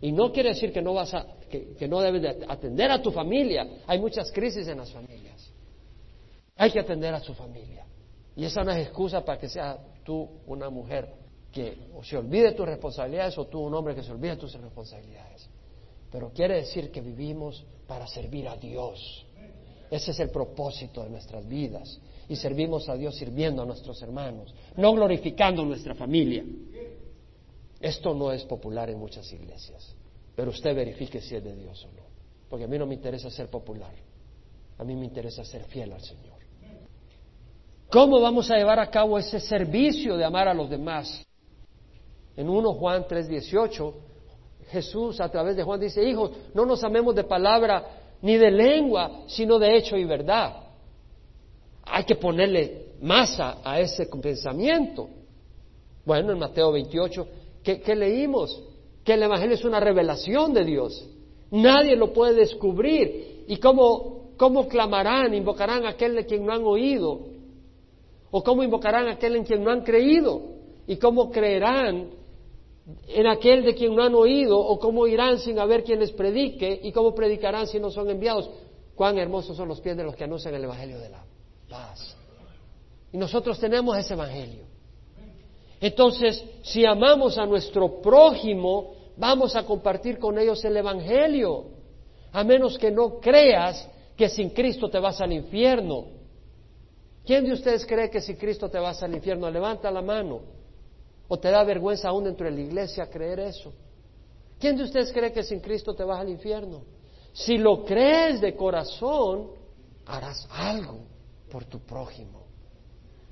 [0.00, 3.00] Y no quiere decir que no vas a, que, que no debes de atender a
[3.00, 3.66] tu familia.
[3.86, 5.50] Hay muchas crisis en las familias.
[6.56, 7.86] Hay que atender a su familia.
[8.36, 11.12] Y esa no es excusa para que sea tú una mujer
[11.50, 15.48] que se olvide tus responsabilidades o tú un hombre que se olvide tus responsabilidades.
[16.10, 19.26] Pero quiere decir que vivimos para servir a Dios.
[19.90, 22.00] Ese es el propósito de nuestras vidas.
[22.28, 26.44] Y servimos a Dios sirviendo a nuestros hermanos, no glorificando nuestra familia.
[27.80, 29.94] Esto no es popular en muchas iglesias,
[30.34, 32.02] pero usted verifique si es de Dios o no.
[32.48, 33.94] Porque a mí no me interesa ser popular,
[34.78, 36.33] a mí me interesa ser fiel al Señor.
[37.94, 41.24] ¿Cómo vamos a llevar a cabo ese servicio de amar a los demás?
[42.36, 43.94] En 1 Juan 3:18,
[44.66, 49.22] Jesús a través de Juan dice, hijos, no nos amemos de palabra ni de lengua,
[49.28, 50.56] sino de hecho y verdad.
[51.84, 55.08] Hay que ponerle masa a ese pensamiento.
[56.04, 57.28] Bueno, en Mateo 28,
[57.62, 58.60] ¿qué, leímos?
[59.04, 61.08] Que el Evangelio es una revelación de Dios.
[61.52, 63.44] Nadie lo puede descubrir.
[63.46, 67.33] ¿Y cómo, cómo clamarán, invocarán a aquel de quien no han oído?
[68.36, 70.42] ¿O cómo invocarán a aquel en quien no han creído?
[70.88, 72.10] ¿Y cómo creerán
[73.06, 74.58] en aquel de quien no han oído?
[74.58, 76.80] ¿O cómo irán sin haber quien les predique?
[76.82, 78.50] ¿Y cómo predicarán si no son enviados?
[78.96, 81.24] Cuán hermosos son los pies de los que anuncian el Evangelio de la
[81.70, 82.16] paz.
[83.12, 84.64] Y nosotros tenemos ese Evangelio.
[85.80, 91.66] Entonces, si amamos a nuestro prójimo, vamos a compartir con ellos el Evangelio.
[92.32, 96.23] A menos que no creas que sin Cristo te vas al infierno.
[97.24, 100.42] ¿Quién de ustedes cree que si Cristo te vas al infierno, levanta la mano?
[101.26, 103.72] ¿O te da vergüenza aún dentro de la iglesia creer eso?
[104.58, 106.82] ¿Quién de ustedes cree que sin Cristo te vas al infierno?
[107.32, 109.50] Si lo crees de corazón,
[110.04, 110.98] harás algo
[111.50, 112.44] por tu prójimo.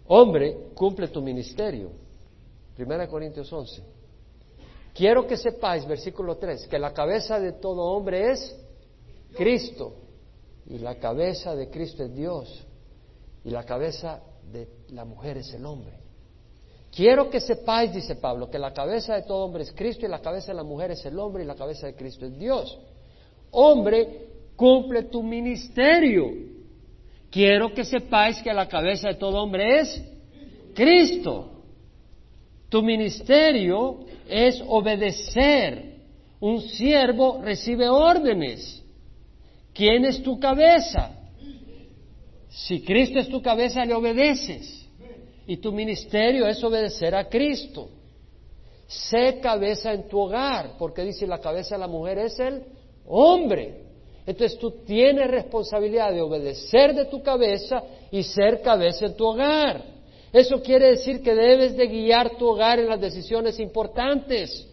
[0.06, 1.90] Hombre, cumple tu ministerio.
[2.74, 3.82] Primera Corintios 11.
[4.94, 8.56] Quiero que sepáis, versículo 3, que la cabeza de todo hombre es
[9.34, 9.94] Cristo.
[10.66, 12.66] Y la cabeza de Cristo es Dios
[13.44, 14.20] y la cabeza
[14.52, 15.94] de la mujer es el hombre.
[16.94, 20.20] Quiero que sepáis, dice Pablo, que la cabeza de todo hombre es Cristo y la
[20.20, 22.78] cabeza de la mujer es el hombre y la cabeza de Cristo es Dios.
[23.50, 24.26] Hombre,
[24.56, 26.30] cumple tu ministerio.
[27.30, 30.02] Quiero que sepáis que la cabeza de todo hombre es
[30.74, 31.62] Cristo.
[32.68, 35.92] Tu ministerio es obedecer.
[36.40, 38.82] Un siervo recibe órdenes.
[39.72, 41.21] ¿Quién es tu cabeza?
[42.52, 44.86] Si Cristo es tu cabeza, le obedeces.
[45.46, 47.88] Y tu ministerio es obedecer a Cristo.
[48.86, 52.62] Sé cabeza en tu hogar, porque dice la cabeza de la mujer es el
[53.06, 53.86] hombre.
[54.26, 59.82] Entonces tú tienes responsabilidad de obedecer de tu cabeza y ser cabeza en tu hogar.
[60.32, 64.68] Eso quiere decir que debes de guiar tu hogar en las decisiones importantes.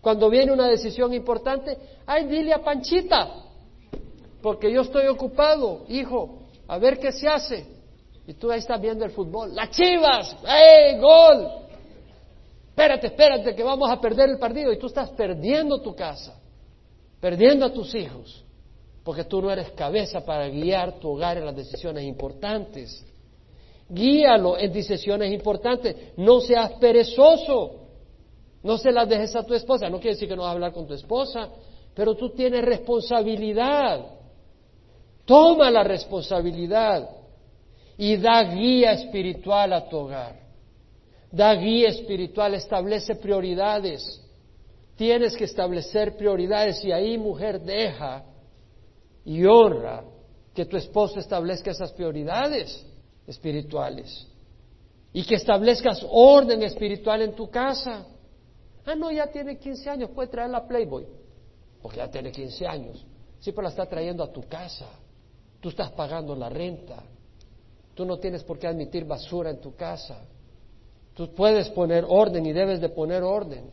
[0.00, 3.30] Cuando viene una decisión importante, ay, dile a Panchita,
[4.40, 6.39] porque yo estoy ocupado, hijo,
[6.70, 7.66] a ver qué se hace.
[8.28, 9.52] Y tú ahí estás viendo el fútbol.
[9.52, 10.36] ¡Las chivas!
[10.46, 11.48] ¡Eh, gol!
[12.68, 14.72] Espérate, espérate, que vamos a perder el partido.
[14.72, 16.38] Y tú estás perdiendo tu casa,
[17.20, 18.44] perdiendo a tus hijos,
[19.02, 23.04] porque tú no eres cabeza para guiar tu hogar en las decisiones importantes.
[23.88, 25.96] Guíalo en decisiones importantes.
[26.16, 27.80] No seas perezoso.
[28.62, 29.90] No se las dejes a tu esposa.
[29.90, 31.48] No quiere decir que no vas a hablar con tu esposa,
[31.96, 34.19] pero tú tienes responsabilidad.
[35.24, 37.08] Toma la responsabilidad
[37.96, 40.40] y da guía espiritual a tu hogar.
[41.30, 44.20] Da guía espiritual, establece prioridades.
[44.96, 48.24] Tienes que establecer prioridades y ahí, mujer, deja
[49.24, 50.04] y honra
[50.54, 52.84] que tu esposo establezca esas prioridades
[53.26, 54.26] espirituales
[55.12, 58.06] y que establezcas orden espiritual en tu casa.
[58.84, 61.06] Ah, no, ya tiene 15 años, puede traer la Playboy,
[61.82, 63.04] porque ya tiene 15 años.
[63.38, 64.86] Sí, pero la está trayendo a tu casa.
[65.60, 67.02] Tú estás pagando la renta.
[67.94, 70.24] Tú no tienes por qué admitir basura en tu casa.
[71.14, 73.70] Tú puedes poner orden y debes de poner orden.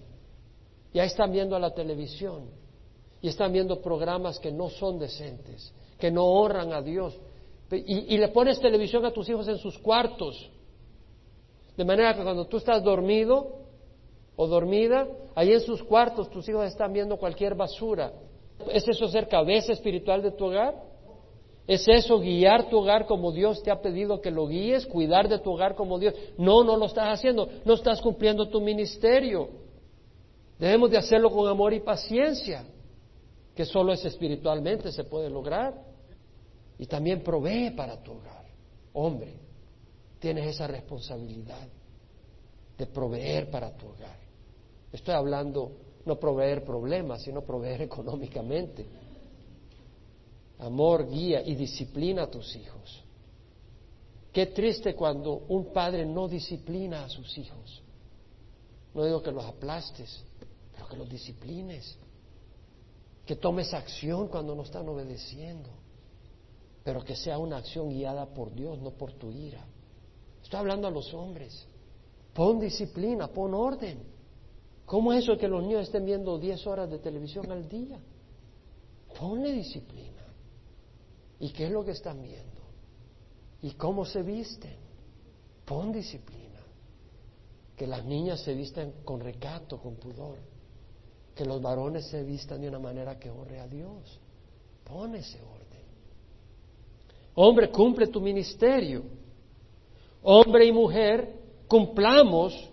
[0.94, 2.50] Y ahí están viendo la televisión
[3.22, 7.18] y están viendo programas que no son decentes, que no honran a Dios.
[7.72, 10.50] Y, y, le pones televisión a tus hijos en sus cuartos.
[11.76, 13.60] De manera que cuando tú estás dormido
[14.36, 18.14] o dormida, ahí en sus cuartos tus hijos están viendo cualquier basura.
[18.72, 20.87] ¿Es eso ser cabeza espiritual de tu hogar?
[21.68, 24.86] ¿Es eso guiar tu hogar como Dios te ha pedido que lo guíes?
[24.86, 26.14] ¿Cuidar de tu hogar como Dios?
[26.38, 27.50] No, no lo estás haciendo.
[27.66, 29.50] No estás cumpliendo tu ministerio.
[30.58, 32.64] Debemos de hacerlo con amor y paciencia,
[33.54, 35.74] que solo es espiritualmente se puede lograr.
[36.80, 38.46] Y también provee para tu hogar.
[38.94, 39.34] Hombre,
[40.20, 41.68] tienes esa responsabilidad
[42.78, 44.18] de proveer para tu hogar.
[44.94, 45.72] Estoy hablando
[46.06, 48.86] no proveer problemas, sino proveer económicamente.
[50.60, 53.04] Amor, guía y disciplina a tus hijos.
[54.32, 57.82] Qué triste cuando un padre no disciplina a sus hijos.
[58.94, 60.24] No digo que los aplastes,
[60.74, 61.98] pero que los disciplines.
[63.26, 65.70] Que tomes acción cuando no están obedeciendo.
[66.84, 69.66] Pero que sea una acción guiada por Dios, no por tu ira.
[70.42, 71.68] Estoy hablando a los hombres.
[72.34, 74.02] Pon disciplina, pon orden.
[74.86, 78.00] ¿Cómo es eso que los niños estén viendo 10 horas de televisión al día?
[79.20, 80.07] Ponle disciplina.
[81.40, 82.62] ¿Y qué es lo que están viendo?
[83.62, 84.76] ¿Y cómo se visten?
[85.66, 86.62] Pon disciplina.
[87.76, 90.38] Que las niñas se vistan con recato, con pudor.
[91.36, 94.20] Que los varones se vistan de una manera que honre a Dios.
[94.84, 95.58] Pon ese orden.
[97.36, 99.04] Hombre, cumple tu ministerio.
[100.24, 101.34] Hombre y mujer,
[101.68, 102.70] cumplamos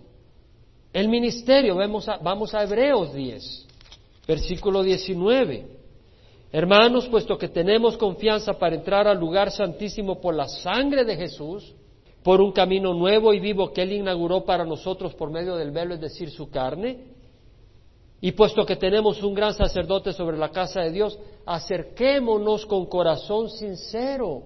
[0.91, 1.75] el ministerio.
[1.75, 3.67] Vamos a, vamos a Hebreos 10,
[4.27, 5.74] versículo 19.
[6.55, 11.75] Hermanos, puesto que tenemos confianza para entrar al lugar santísimo por la sangre de Jesús,
[12.23, 15.95] por un camino nuevo y vivo que Él inauguró para nosotros por medio del velo,
[15.95, 17.07] es decir, su carne,
[18.21, 23.49] y puesto que tenemos un gran sacerdote sobre la casa de Dios, acerquémonos con corazón
[23.49, 24.43] sincero.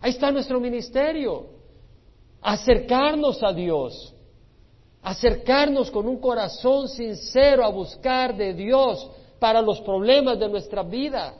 [0.00, 1.48] Ahí está nuestro ministerio.
[2.40, 4.14] Acercarnos a Dios.
[5.02, 11.34] Acercarnos con un corazón sincero a buscar de Dios para los problemas de nuestra vida,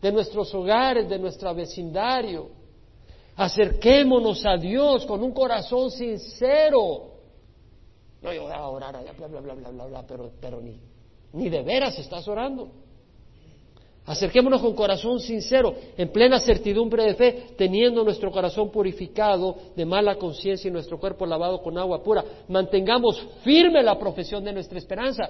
[0.00, 2.48] de nuestros hogares, de nuestro vecindario.
[3.36, 7.10] Acerquémonos a Dios con un corazón sincero.
[8.22, 10.80] No, yo voy a orar, bla, bla, bla, bla, bla, bla, pero, pero ni,
[11.32, 12.68] ni de veras estás orando.
[14.06, 20.16] Acerquémonos con corazón sincero, en plena certidumbre de fe, teniendo nuestro corazón purificado de mala
[20.16, 22.22] conciencia y nuestro cuerpo lavado con agua pura.
[22.48, 25.28] Mantengamos firme la profesión de nuestra esperanza.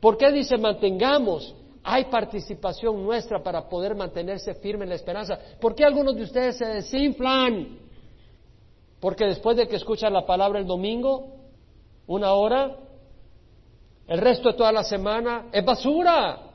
[0.00, 1.54] ¿Por qué dice mantengamos?
[1.82, 5.38] Hay participación nuestra para poder mantenerse firme en la esperanza.
[5.60, 7.78] ¿Por qué algunos de ustedes se desinflan?
[9.00, 11.34] Porque después de que escuchan la palabra el domingo,
[12.06, 12.74] una hora,
[14.06, 16.50] el resto de toda la semana es basura.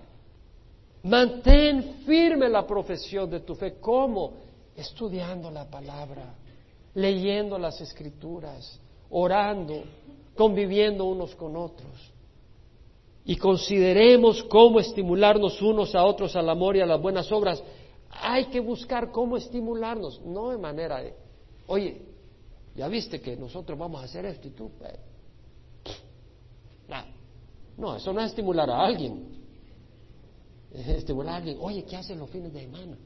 [1.03, 3.79] Mantén firme la profesión de tu fe.
[3.79, 4.33] ¿Cómo?
[4.75, 6.33] Estudiando la palabra,
[6.95, 8.79] leyendo las escrituras,
[9.09, 9.83] orando,
[10.35, 12.08] conviviendo unos con otros.
[13.29, 17.63] Y consideremos cómo estimularnos unos a otros al amor y a las buenas obras.
[18.09, 21.13] Hay que buscar cómo estimularnos, no de manera de,
[21.67, 22.01] oye,
[22.75, 24.99] ya viste que nosotros vamos a hacer esto y tú, eh,
[27.77, 29.29] no, eso no es estimular a alguien.
[30.73, 32.97] Es estimular a alguien, oye, ¿qué haces los fines de semana?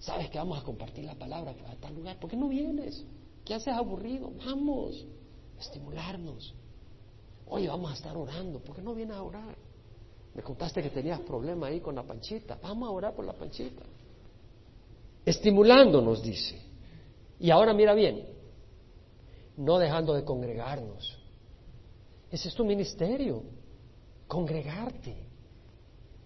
[0.00, 2.20] ¿Sabes que vamos a compartir la palabra a tal lugar?
[2.20, 3.06] ¿Por qué no vienes?
[3.42, 4.32] ¿Qué haces aburrido?
[4.44, 5.02] Vamos,
[5.58, 6.54] estimularnos.
[7.46, 8.60] Oye, vamos a estar orando.
[8.60, 9.56] ¿Por qué no vienes a orar?
[10.34, 12.58] Me contaste que tenías problema ahí con la panchita.
[12.62, 13.82] Vamos a orar por la panchita.
[15.24, 16.60] Estimulándonos, dice.
[17.38, 18.24] Y ahora mira bien,
[19.56, 21.18] no dejando de congregarnos.
[22.30, 23.42] Ese es tu ministerio,
[24.26, 25.14] congregarte.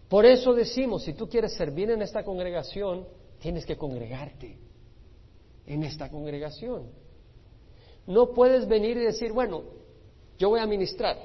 [0.09, 3.07] Por eso decimos, si tú quieres servir en esta congregación,
[3.41, 4.59] tienes que congregarte
[5.67, 6.91] en esta congregación.
[8.07, 9.65] No puedes venir y decir, bueno,
[10.39, 11.17] yo voy a ministrar.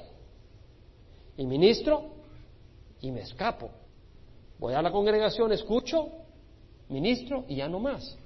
[1.36, 2.10] Y ministro
[3.00, 3.70] y me escapo.
[4.58, 6.08] Voy a la congregación, escucho,
[6.88, 8.16] ministro y ya no más.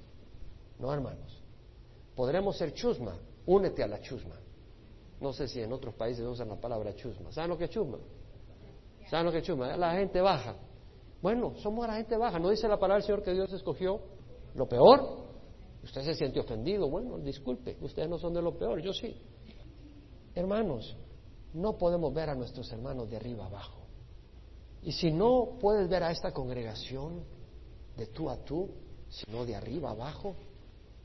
[0.78, 1.42] No, hermanos.
[2.14, 3.16] Podremos ser chusma.
[3.46, 4.34] Únete a la chusma.
[5.20, 7.32] No sé si en otros países usan la palabra chusma.
[7.32, 7.98] ¿Saben lo que es chusma?
[9.08, 9.76] ¿Saben lo que es chusma?
[9.76, 10.56] La gente baja.
[11.22, 12.38] Bueno, somos la gente baja.
[12.38, 14.00] ¿No dice la palabra del Señor que Dios escogió
[14.54, 15.24] lo peor?
[15.82, 16.88] Usted se siente ofendido.
[16.90, 19.16] Bueno, disculpe, ustedes no son de lo peor, yo sí.
[20.36, 20.94] Hermanos,
[21.54, 23.80] no podemos ver a nuestros hermanos de arriba abajo.
[24.82, 27.24] Y si no puedes ver a esta congregación
[27.96, 28.68] de tú a tú,
[29.08, 30.36] sino de arriba abajo,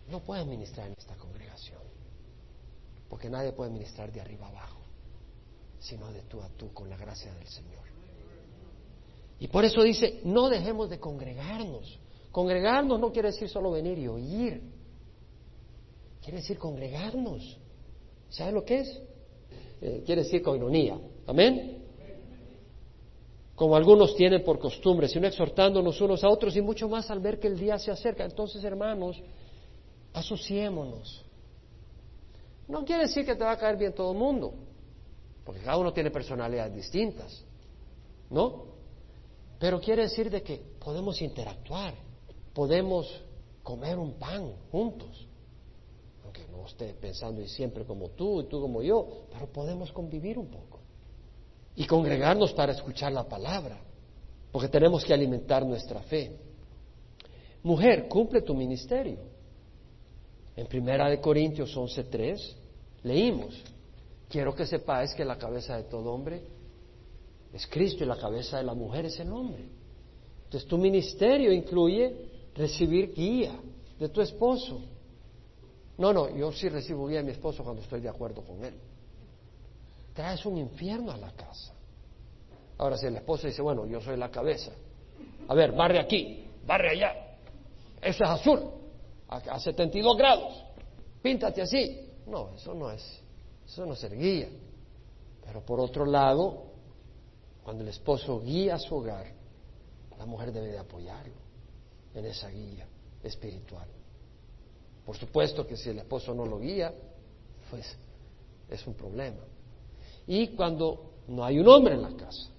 [0.10, 1.80] no puedes ministrar en esta congregación.
[3.10, 4.82] Porque nadie puede ministrar de arriba abajo,
[5.80, 7.86] sino de tú a tú con la gracia del Señor.
[9.40, 11.98] Y por eso dice, no dejemos de congregarnos.
[12.34, 14.62] Congregarnos no quiere decir solo venir y oír.
[16.22, 17.58] Quiere decir congregarnos.
[18.30, 19.02] ¿Sabe lo que es?
[19.82, 21.00] Eh, quiere decir coinonía.
[21.26, 21.80] Amén.
[23.56, 27.40] Como algunos tienen por costumbre, sino exhortándonos unos a otros y mucho más al ver
[27.40, 28.24] que el día se acerca.
[28.24, 29.22] Entonces, hermanos,
[30.14, 31.24] asociémonos.
[32.68, 34.54] No quiere decir que te va a caer bien todo el mundo,
[35.44, 37.44] porque cada uno tiene personalidades distintas,
[38.30, 38.66] ¿no?
[39.60, 41.94] Pero quiere decir de que podemos interactuar,
[42.54, 43.08] podemos
[43.62, 45.28] comer un pan juntos,
[46.68, 50.80] esté pensando y siempre como tú y tú como yo, pero podemos convivir un poco
[51.76, 53.80] y congregarnos para escuchar la palabra,
[54.52, 56.38] porque tenemos que alimentar nuestra fe.
[57.64, 59.20] Mujer, cumple tu ministerio.
[60.56, 62.56] En Primera de Corintios 11:3
[63.04, 63.64] Leímos,
[64.30, 66.42] quiero que sepáis que la cabeza de todo hombre
[67.52, 69.66] es Cristo y la cabeza de la mujer es el hombre.
[70.46, 72.14] Entonces tu ministerio incluye
[72.56, 73.60] recibir guía
[74.00, 74.82] de tu esposo.
[76.02, 78.74] No, no, yo sí recibo guía de mi esposo cuando estoy de acuerdo con él.
[80.16, 81.76] Traes un infierno a la casa.
[82.80, 84.72] Ahora, si el esposo dice, bueno, yo soy la cabeza,
[85.48, 87.38] a ver, barre aquí, barre allá,
[88.02, 88.64] eso es azul,
[89.28, 90.64] a, 72 grados,
[91.22, 93.22] píntate así, no, eso no es,
[93.64, 94.50] eso no es ser guía.
[95.46, 96.64] Pero por otro lado,
[97.64, 99.28] cuando el esposo guía su hogar,
[100.18, 101.36] la mujer debe de apoyarlo
[102.16, 102.88] en esa guía
[103.22, 104.01] espiritual.
[105.06, 106.94] Por supuesto que si el esposo no lo guía,
[107.70, 107.96] pues
[108.70, 109.44] es un problema.
[110.28, 112.50] Y cuando no hay un hombre en la casa,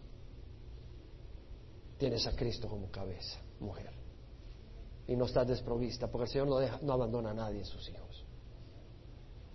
[1.98, 3.90] tienes a Cristo como cabeza, mujer.
[5.06, 7.88] Y no estás desprovista, porque el Señor no, deja, no abandona a nadie en sus
[7.88, 8.24] hijos.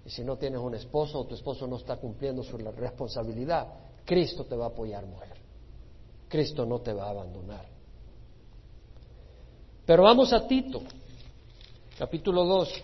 [0.05, 3.67] Y si no tienes un esposo o tu esposo no está cumpliendo su responsabilidad,
[4.05, 5.37] Cristo te va a apoyar, mujer.
[6.29, 7.65] Cristo no te va a abandonar.
[9.85, 10.81] Pero vamos a Tito,
[11.97, 12.83] capítulo 2,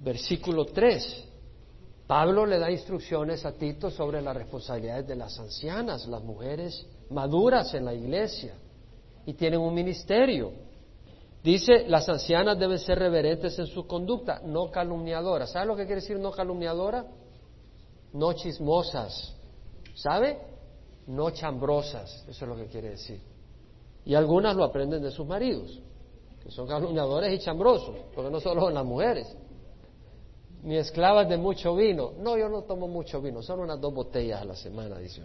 [0.00, 1.24] versículo 3.
[2.06, 7.72] Pablo le da instrucciones a Tito sobre las responsabilidades de las ancianas, las mujeres maduras
[7.72, 8.54] en la iglesia,
[9.24, 10.52] y tienen un ministerio.
[11.42, 15.52] Dice, las ancianas deben ser reverentes en su conducta, no calumniadoras.
[15.52, 17.06] ¿Sabe lo que quiere decir no calumniadora?
[18.12, 19.34] No chismosas.
[19.94, 20.38] ¿Sabe?
[21.06, 22.24] No chambrosas.
[22.28, 23.20] Eso es lo que quiere decir.
[24.04, 25.80] Y algunas lo aprenden de sus maridos,
[26.48, 29.34] son calumniadores y chambrosos, porque no solo son las mujeres.
[30.62, 32.12] Ni esclavas de mucho vino.
[32.18, 35.22] No, yo no tomo mucho vino, son unas dos botellas a la semana, dice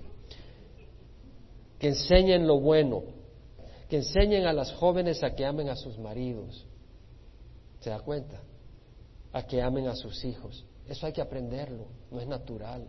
[1.78, 3.03] Que enseñen lo bueno,
[3.89, 6.65] que enseñen a las jóvenes a que amen a sus maridos.
[7.80, 8.41] ¿Se da cuenta?
[9.32, 10.65] A que amen a sus hijos.
[10.88, 12.88] Eso hay que aprenderlo, no es natural.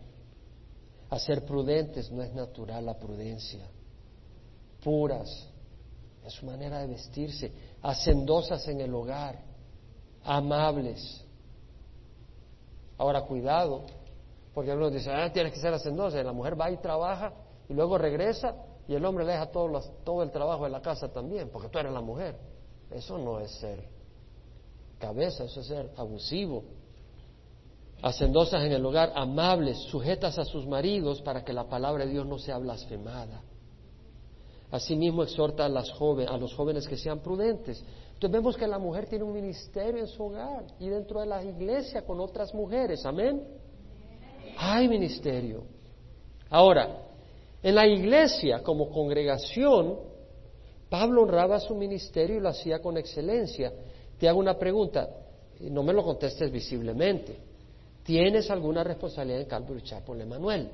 [1.09, 3.67] A ser prudentes no es natural la prudencia.
[4.83, 5.50] Puras,
[6.23, 7.51] en su manera de vestirse,
[7.81, 9.39] hacendosas en el hogar,
[10.23, 11.25] amables.
[12.97, 13.83] Ahora, cuidado,
[14.53, 17.33] porque algunos dicen, ah, tienes que ser hacendosa, la mujer va y trabaja
[17.67, 18.55] y luego regresa
[18.87, 21.79] y el hombre le deja todo, todo el trabajo de la casa también, porque tú
[21.79, 22.37] eres la mujer.
[22.91, 23.83] Eso no es ser
[24.99, 26.63] cabeza, eso es ser abusivo.
[28.01, 32.25] Hacendosas en el hogar, amables, sujetas a sus maridos para que la palabra de Dios
[32.25, 33.41] no sea blasfemada.
[34.71, 37.83] Asimismo exhorta a, las a los jóvenes que sean prudentes.
[38.13, 41.43] Entonces vemos que la mujer tiene un ministerio en su hogar y dentro de la
[41.43, 43.05] iglesia con otras mujeres.
[43.05, 43.43] Amén.
[44.57, 45.63] Hay ministerio.
[46.49, 47.01] Ahora,
[47.61, 49.97] en la iglesia como congregación,
[50.89, 53.73] Pablo honraba su ministerio y lo hacía con excelencia.
[54.17, 55.09] Te hago una pregunta,
[55.61, 57.37] no me lo contestes visiblemente.
[58.03, 60.69] ¿Tienes alguna responsabilidad en Calvary Chapel, Emanuel?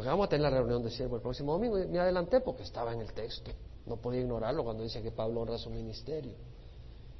[0.00, 2.62] Porque vamos a tener la reunión de siervo el próximo domingo y me adelanté porque
[2.62, 3.50] estaba en el texto.
[3.84, 6.32] No podía ignorarlo cuando dice que Pablo honra su ministerio.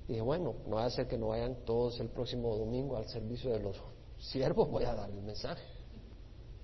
[0.08, 3.50] Dije, bueno, no va a ser que no vayan todos el próximo domingo al servicio
[3.50, 3.76] de los
[4.18, 5.62] siervos, voy a dar el mensaje.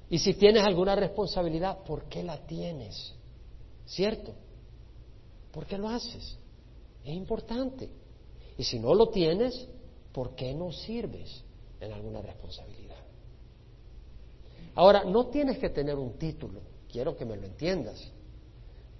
[0.08, 3.12] Y si tienes alguna responsabilidad, ¿por qué la tienes?
[3.84, 4.32] ¿Cierto?
[5.52, 6.38] ¿Por qué lo haces?
[7.04, 7.90] Es importante.
[8.56, 9.68] Y si no lo tienes,
[10.14, 11.44] ¿por qué no sirves
[11.78, 12.85] en alguna responsabilidad?
[14.76, 17.98] Ahora, no tienes que tener un título, quiero que me lo entiendas,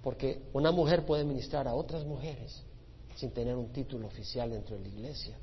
[0.01, 2.63] porque una mujer puede ministrar a otras mujeres
[3.15, 5.37] sin tener un título oficial dentro de la iglesia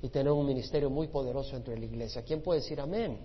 [0.00, 2.22] y tener un ministerio muy poderoso dentro de la iglesia.
[2.22, 3.18] ¿Quién puede decir amén?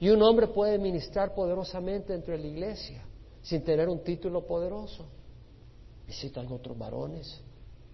[0.00, 3.04] Y un hombre puede ministrar poderosamente dentro de la iglesia
[3.42, 5.04] sin tener un título poderoso.
[6.06, 7.42] Visita a otros varones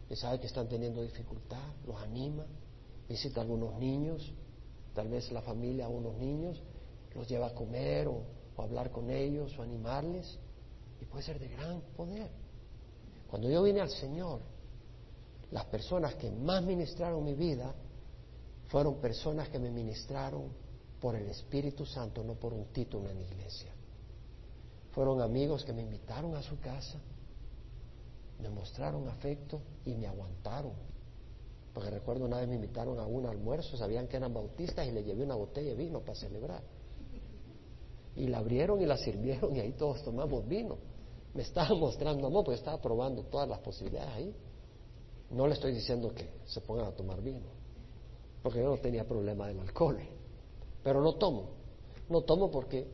[0.09, 2.47] y sabe que están teniendo dificultad, los anima.
[3.09, 4.33] Visita a algunos niños,
[4.95, 6.63] tal vez la familia a unos niños
[7.15, 10.39] los lleva a comer o, hablar con ellos o animarles
[11.01, 12.31] y puede ser de gran poder.
[13.31, 14.41] Cuando yo vine al Señor,
[15.51, 17.75] las personas que más ministraron mi vida
[18.69, 20.53] fueron personas que me ministraron
[21.01, 23.73] por el Espíritu Santo, no por un título en la iglesia.
[24.93, 26.99] Fueron amigos que me invitaron a su casa,
[28.43, 30.73] me mostraron afecto y me aguantaron.
[31.73, 35.03] Porque recuerdo una vez me invitaron a un almuerzo, sabían que eran bautistas y le
[35.03, 36.63] llevé una botella de vino para celebrar.
[38.17, 40.79] Y la abrieron y la sirvieron y ahí todos tomamos vino.
[41.35, 44.35] Me estaba mostrando amor porque estaba probando todas las posibilidades ahí.
[45.31, 47.47] No le estoy diciendo que se pongan a tomar vino,
[48.43, 49.99] porque yo no tenía problema del alcohol.
[50.83, 51.51] Pero no tomo.
[52.09, 52.89] No tomo porque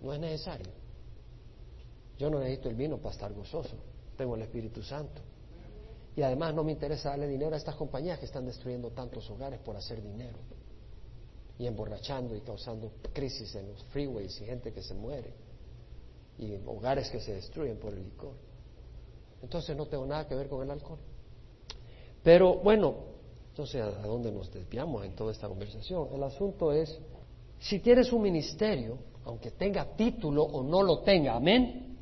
[0.00, 0.70] no es necesario.
[2.16, 3.74] Yo no necesito el vino para estar gozoso.
[4.16, 5.20] Tengo el Espíritu Santo.
[6.14, 9.58] Y además no me interesa darle dinero a estas compañías que están destruyendo tantos hogares
[9.60, 10.38] por hacer dinero
[11.58, 15.32] y emborrachando y causando crisis en los freeways y gente que se muere
[16.38, 18.34] y hogares que se destruyen por el licor.
[19.42, 20.98] Entonces no tengo nada que ver con el alcohol.
[22.22, 22.94] Pero bueno,
[23.50, 26.08] entonces ¿a dónde nos desviamos en toda esta conversación?
[26.12, 26.98] El asunto es,
[27.60, 31.98] si tienes un ministerio, aunque tenga título o no lo tenga, amén.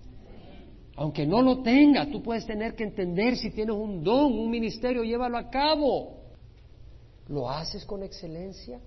[0.96, 5.02] Aunque no lo tenga, tú puedes tener que entender si tienes un don, un ministerio,
[5.02, 6.20] llévalo a cabo.
[7.28, 8.80] ¿Lo haces con excelencia?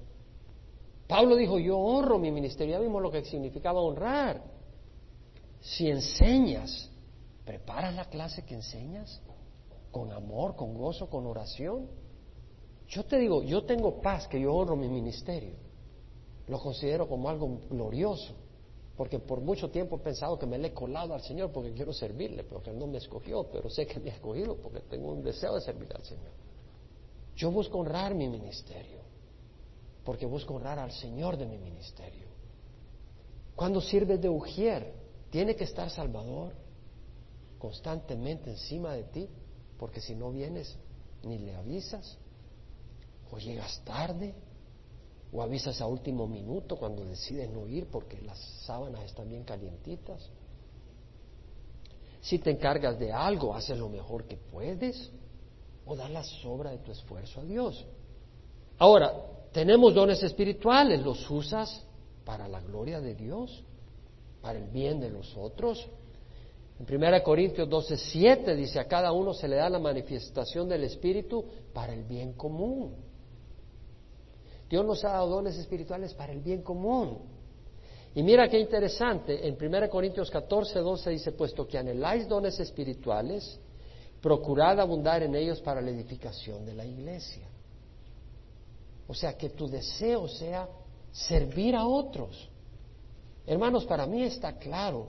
[1.08, 4.42] Pablo dijo, yo honro mi ministerio, ya vimos lo que significaba honrar.
[5.62, 6.90] Si enseñas,
[7.46, 9.22] ¿preparas la clase que enseñas?
[9.92, 11.88] Con amor, con gozo, con oración.
[12.88, 15.54] Yo te digo, yo tengo paz que yo honro mi ministerio.
[16.48, 18.34] Lo considero como algo glorioso,
[18.98, 21.94] porque por mucho tiempo he pensado que me le he colado al Señor porque quiero
[21.94, 25.24] servirle, porque Él no me escogió, pero sé que me ha escogido porque tengo un
[25.24, 26.32] deseo de servir al Señor.
[27.36, 29.05] Yo busco honrar mi ministerio
[30.06, 32.28] porque busco honrar al Señor de mi ministerio.
[33.56, 34.94] Cuando sirves de ujier,
[35.32, 36.54] tiene que estar Salvador
[37.58, 39.28] constantemente encima de ti,
[39.80, 40.78] porque si no vienes
[41.24, 42.18] ni le avisas,
[43.32, 44.36] o llegas tarde,
[45.34, 50.30] o avisas a último minuto cuando decides no ir porque las sábanas están bien calientitas.
[52.22, 55.12] Si te encargas de algo, haces lo mejor que puedes,
[55.86, 57.86] o das la sobra de tu esfuerzo a Dios.
[58.78, 61.82] Ahora, tenemos dones espirituales, los usas
[62.26, 63.64] para la gloria de Dios,
[64.42, 65.88] para el bien de los otros.
[66.78, 70.84] En 1 Corintios 12, 7 dice, a cada uno se le da la manifestación del
[70.84, 72.96] Espíritu para el bien común.
[74.70, 77.20] Dios nos ha dado dones espirituales para el bien común.
[78.14, 83.58] Y mira qué interesante, en 1 Corintios 14, 12 dice, puesto que anheláis dones espirituales,
[84.22, 87.55] procurad abundar en ellos para la edificación de la iglesia.
[89.08, 90.68] O sea, que tu deseo sea
[91.12, 92.50] servir a otros.
[93.46, 95.08] Hermanos, para mí está claro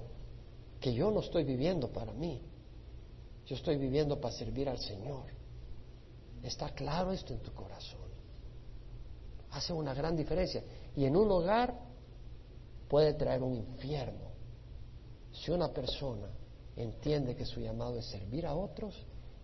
[0.81, 2.43] que yo no estoy viviendo para mí.
[3.47, 5.25] Yo estoy viviendo para servir al Señor.
[6.43, 8.07] ¿Está claro esto en tu corazón?
[9.53, 10.63] Hace una gran diferencia.
[10.95, 11.75] Y en un hogar
[12.89, 14.27] puede traer un infierno.
[15.33, 16.29] Si una persona
[16.77, 18.95] entiende que su llamado es servir a otros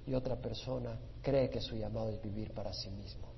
[0.07, 3.32] y otra persona cree que su llamado es vivir para sí mismo,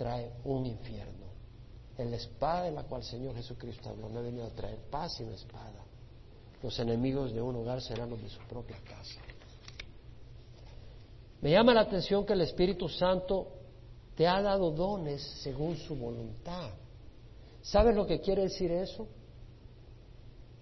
[0.00, 1.26] trae un infierno.
[1.98, 5.16] La espada en la cual el Señor Jesucristo habló, no ha venido a traer paz
[5.18, 5.84] sino espada.
[6.62, 9.20] Los enemigos de un hogar serán los de su propia casa.
[11.42, 13.48] Me llama la atención que el Espíritu Santo
[14.16, 16.70] te ha dado dones según su voluntad.
[17.60, 19.06] ¿Sabes lo que quiere decir eso?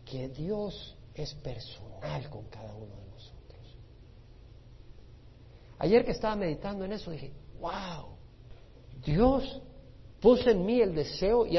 [0.04, 3.76] Que Dios es personal con cada uno de nosotros.
[5.78, 8.17] Ayer que estaba meditando en eso dije, wow,
[9.04, 9.60] Dios
[10.20, 11.56] puso en mí el deseo, y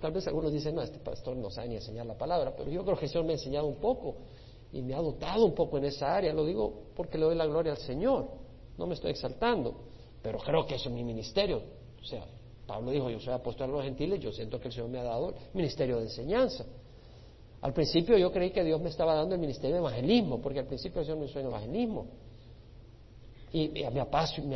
[0.00, 2.84] tal vez algunos dicen, no, este pastor no sabe ni enseñar la palabra, pero yo
[2.84, 4.16] creo que el Señor me ha enseñado un poco
[4.72, 7.46] y me ha dotado un poco en esa área, lo digo porque le doy la
[7.46, 8.26] gloria al Señor,
[8.76, 9.74] no me estoy exaltando,
[10.22, 11.62] pero creo que eso es mi ministerio.
[12.02, 12.24] O sea,
[12.66, 15.04] Pablo dijo, yo soy apóstol a los gentiles, yo siento que el Señor me ha
[15.04, 16.64] dado el ministerio de enseñanza.
[17.60, 20.66] Al principio yo creí que Dios me estaba dando el ministerio de evangelismo, porque al
[20.66, 22.06] principio el Señor me hizo en evangelismo.
[23.52, 24.00] Y me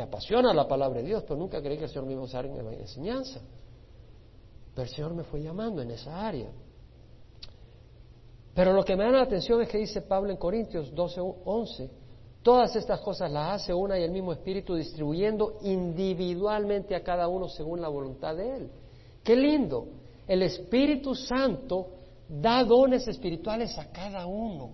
[0.01, 2.45] apasiona, la palabra de Dios, pero nunca creí que el Señor me iba a usar
[2.45, 3.41] en enseñanza.
[4.75, 6.49] Pero el Señor me fue llamando en esa área.
[8.53, 11.89] Pero lo que me da la atención es que dice Pablo en Corintios 12, 11,
[12.43, 17.47] todas estas cosas las hace una y el mismo Espíritu distribuyendo individualmente a cada uno
[17.47, 18.69] según la voluntad de Él.
[19.23, 19.87] Qué lindo.
[20.27, 21.87] El Espíritu Santo
[22.27, 24.71] da dones espirituales a cada uno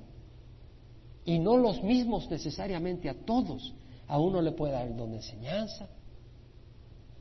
[1.25, 3.73] y no los mismos necesariamente a todos.
[4.07, 5.87] A uno le puede dar el don de enseñanza,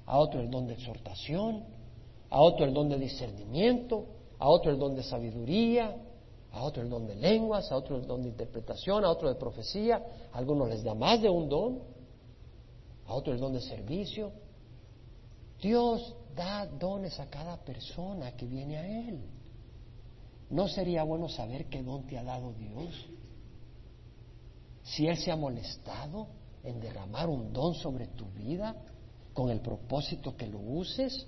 [0.07, 1.65] a otro el don de exhortación,
[2.31, 4.07] a otro el don de discernimiento,
[4.39, 5.97] a otro el don de sabiduría,
[6.53, 9.35] a otro el don de lenguas, a otro el don de interpretación, a otro de
[9.35, 11.83] profecía, a algunos les da más de un don,
[13.07, 14.33] a otro el don de servicio.
[15.61, 19.21] Dios da dones a cada persona que viene a Él.
[20.51, 22.95] ¿No sería bueno saber qué don te ha dado Dios?
[24.85, 26.29] Si Él se ha molestado
[26.67, 28.77] en derramar un don sobre tu vida
[29.33, 31.27] con el propósito que lo uses.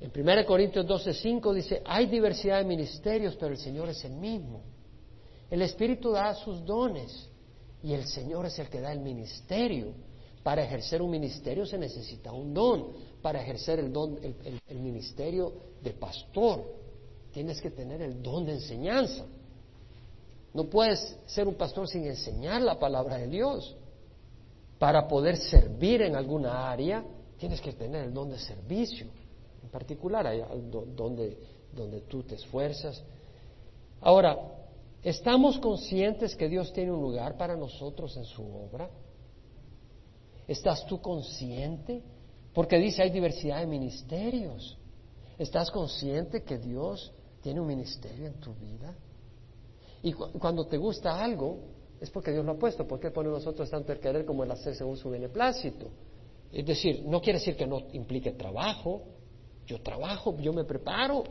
[0.00, 4.62] En 1 Corintios 12:5 dice, hay diversidad de ministerios, pero el Señor es el mismo.
[5.50, 7.28] El Espíritu da sus dones
[7.82, 9.94] y el Señor es el que da el ministerio.
[10.42, 12.92] Para ejercer un ministerio se necesita un don.
[13.20, 15.52] Para ejercer el, don, el ministerio
[15.82, 16.64] de pastor
[17.32, 19.24] tienes que tener el don de enseñanza.
[20.52, 23.76] No puedes ser un pastor sin enseñar la palabra de Dios.
[24.80, 27.04] Para poder servir en alguna área,
[27.36, 29.08] tienes que tener el don de servicio.
[29.62, 30.42] En particular, hay
[30.96, 31.38] donde,
[31.70, 33.04] donde tú te esfuerzas.
[34.00, 34.38] Ahora,
[35.02, 38.88] ¿estamos conscientes que Dios tiene un lugar para nosotros en su obra?
[40.48, 42.02] ¿Estás tú consciente?
[42.54, 44.78] Porque dice hay diversidad de ministerios.
[45.38, 47.12] ¿Estás consciente que Dios
[47.42, 48.94] tiene un ministerio en tu vida?
[50.02, 51.58] Y cuando te gusta algo,
[52.00, 52.88] es porque Dios lo ha puesto.
[52.88, 55.86] ¿Por qué pone nosotros tanto el querer como el hacer según su beneplácito?
[56.50, 59.02] Es decir, no quiere decir que no implique trabajo.
[59.66, 61.22] Yo trabajo, yo me preparo.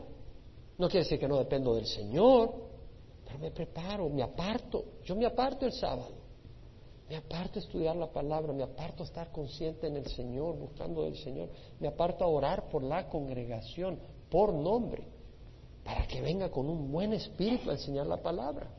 [0.78, 2.54] No quiere decir que no dependo del Señor,
[3.26, 4.84] pero me preparo, me aparto.
[5.04, 6.12] Yo me aparto el sábado.
[7.08, 11.02] Me aparto a estudiar la palabra, me aparto a estar consciente en el Señor, buscando
[11.02, 11.48] del Señor.
[11.80, 13.98] Me aparto a orar por la congregación,
[14.30, 15.02] por nombre,
[15.82, 18.70] para que venga con un buen espíritu a enseñar la palabra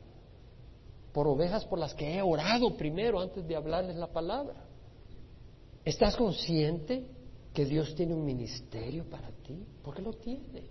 [1.13, 4.65] por ovejas por las que he orado primero antes de hablarles la palabra.
[5.83, 7.05] ¿Estás consciente
[7.53, 9.65] que Dios tiene un ministerio para ti?
[9.83, 10.63] Porque lo tiene.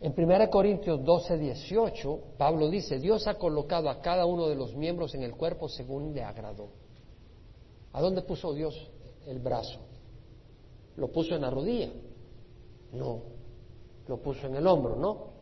[0.00, 4.74] En 1 Corintios 12, 18, Pablo dice, Dios ha colocado a cada uno de los
[4.74, 6.68] miembros en el cuerpo según le agradó.
[7.92, 8.90] ¿A dónde puso Dios
[9.26, 9.80] el brazo?
[10.96, 11.90] ¿Lo puso en la rodilla?
[12.92, 13.22] No.
[14.06, 15.33] Lo puso en el hombro, ¿no?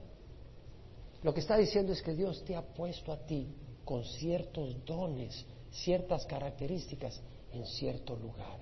[1.22, 3.54] Lo que está diciendo es que Dios te ha puesto a ti
[3.84, 7.20] con ciertos dones, ciertas características
[7.52, 8.58] en cierto lugar,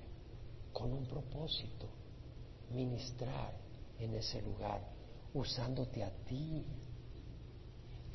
[0.73, 1.89] con un propósito,
[2.71, 3.55] ministrar
[3.99, 4.83] en ese lugar,
[5.33, 6.65] usándote a ti.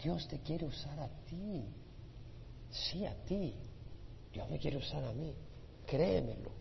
[0.04, 1.66] Dios te quiere usar a ti,
[2.70, 3.56] sí a ti.
[4.32, 5.34] Dios me quiere usar a mí.
[5.88, 6.52] Créemelo,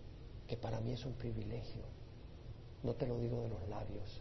[0.47, 1.83] que para mí es un privilegio.
[2.83, 4.21] No te lo digo de los labios.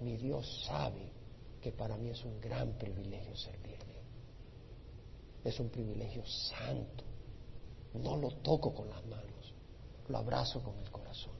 [0.00, 1.23] Mi Dios sabe
[1.64, 3.94] que para mí es un gran privilegio servirle.
[5.42, 7.04] Es un privilegio santo.
[7.94, 9.54] No lo toco con las manos,
[10.08, 11.32] lo abrazo con el corazón.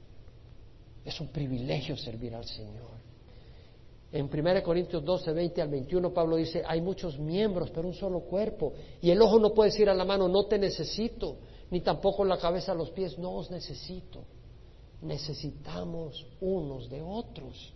[1.05, 2.95] Es un privilegio servir al Señor.
[4.11, 8.21] En 1 Corintios 12, 20 al 21, Pablo dice, hay muchos miembros, pero un solo
[8.21, 8.73] cuerpo.
[9.01, 11.37] Y el ojo no puede decir a la mano, no te necesito,
[11.69, 14.23] ni tampoco la cabeza a los pies, no os necesito.
[15.03, 17.74] Necesitamos unos de otros,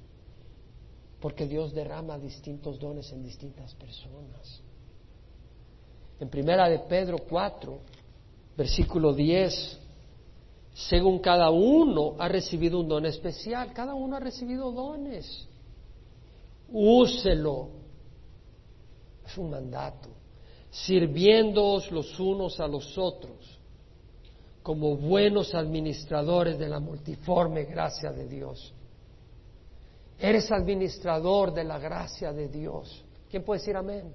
[1.19, 4.61] porque Dios derrama distintos dones en distintas personas.
[6.19, 7.79] En primera de Pedro 4,
[8.57, 9.79] versículo 10,
[10.73, 15.47] según cada uno ha recibido un don especial, cada uno ha recibido dones
[16.71, 17.69] úselo.
[19.25, 20.09] Es un mandato.
[20.71, 23.57] Sirviéndoos los unos a los otros
[24.61, 28.73] como buenos administradores de la multiforme gracia de Dios.
[30.19, 33.03] Eres administrador de la gracia de Dios.
[33.29, 34.13] ¿Quién puede decir amén?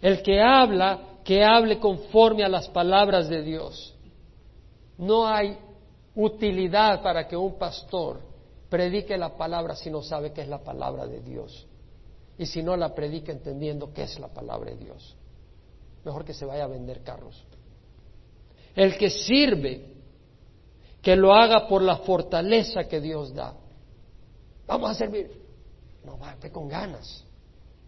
[0.00, 3.94] El que habla, que hable conforme a las palabras de Dios.
[4.98, 5.56] No hay
[6.14, 8.20] utilidad para que un pastor
[8.68, 11.66] predique la palabra si no sabe qué es la palabra de Dios.
[12.38, 15.14] Y si no la predica entendiendo qué es la palabra de Dios.
[16.04, 17.44] Mejor que se vaya a vender carros.
[18.74, 19.92] El que sirve,
[21.02, 23.54] que lo haga por la fortaleza que Dios da.
[24.66, 25.30] Vamos a servir.
[26.04, 27.24] No, va con ganas,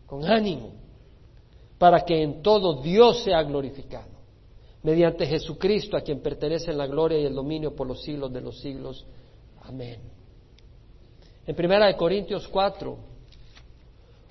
[0.07, 0.71] con ánimo,
[1.79, 4.11] para que en todo Dios sea glorificado,
[4.83, 8.61] mediante Jesucristo, a quien pertenece la gloria y el dominio por los siglos de los
[8.61, 9.05] siglos.
[9.63, 10.01] Amén.
[11.47, 12.97] En primera de Corintios 4,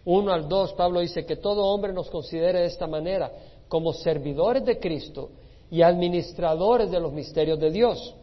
[0.06, 3.32] 1 al 2, Pablo dice que todo hombre nos considere de esta manera,
[3.68, 5.32] como servidores de Cristo
[5.70, 8.16] y administradores de los misterios de Dios.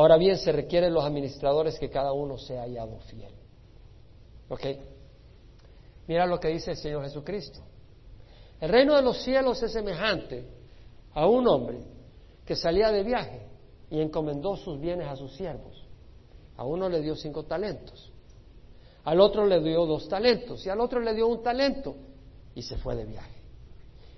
[0.00, 3.34] Ahora bien, se requieren los administradores que cada uno sea hallado fiel.
[4.48, 4.62] ¿Ok?
[6.08, 7.60] Mira lo que dice el Señor Jesucristo.
[8.62, 10.46] El reino de los cielos es semejante
[11.12, 11.82] a un hombre
[12.46, 13.42] que salía de viaje
[13.90, 15.84] y encomendó sus bienes a sus siervos.
[16.56, 18.10] A uno le dio cinco talentos,
[19.04, 21.94] al otro le dio dos talentos y al otro le dio un talento
[22.54, 23.36] y se fue de viaje.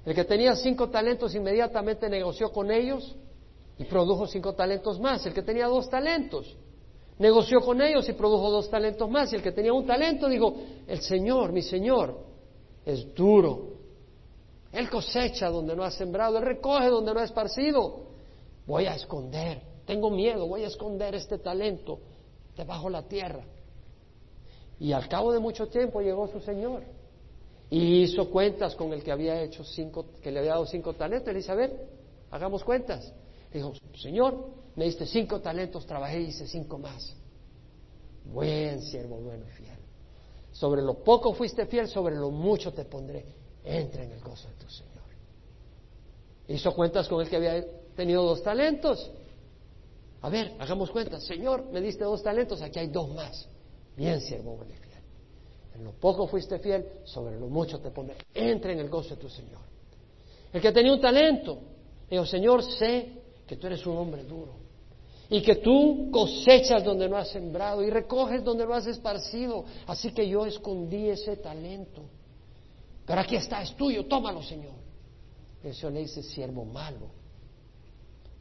[0.05, 3.17] El que tenía cinco talentos inmediatamente negoció con ellos
[3.83, 5.27] y produjo cinco talentos más.
[5.27, 6.57] El que tenía dos talentos
[7.19, 9.33] negoció con ellos y produjo dos talentos más.
[9.33, 10.55] Y el que tenía un talento dijo,
[10.87, 12.19] el Señor, mi Señor,
[12.85, 13.73] es duro.
[14.73, 18.07] Él cosecha donde no ha sembrado, Él recoge donde no ha esparcido.
[18.67, 21.99] Voy a esconder, tengo miedo, voy a esconder este talento
[22.57, 23.45] debajo la tierra.
[24.79, 26.83] Y al cabo de mucho tiempo llegó su señor
[27.69, 31.29] y hizo cuentas con el que había hecho cinco, que le había dado cinco talentos.
[31.29, 31.89] Le dice, a ver,
[32.31, 33.13] hagamos cuentas.
[33.59, 37.15] Dijo, Señor, me diste cinco talentos, trabajé y hice cinco más.
[38.25, 39.79] Buen siervo, bueno y fiel.
[40.53, 43.25] Sobre lo poco fuiste fiel, sobre lo mucho te pondré.
[43.65, 44.93] Entra en el gozo de tu Señor.
[46.49, 49.11] Hizo cuentas con el que había tenido dos talentos.
[50.21, 51.21] A ver, hagamos cuenta.
[51.21, 53.49] Señor, me diste dos talentos, aquí hay dos más.
[53.97, 54.83] Bien, siervo bueno fiel.
[55.75, 58.17] En lo poco fuiste fiel, sobre lo mucho te pondré.
[58.35, 59.61] Entra en el gozo de tu Señor.
[60.53, 61.59] El que tenía un talento,
[62.11, 63.22] dijo, Señor, sé
[63.53, 64.55] que tú eres un hombre duro
[65.29, 69.67] y que tú cosechas donde no has sembrado y recoges donde no has esparcido.
[69.87, 72.01] Así que yo escondí ese talento.
[73.05, 74.73] Pero aquí está, es tuyo, tómalo, Señor.
[75.63, 77.11] El Señor le dice, siervo malo,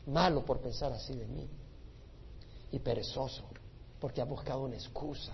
[0.07, 1.45] malo por pensar así de mí
[2.71, 3.43] y perezoso,
[3.99, 5.33] porque ha buscado una excusa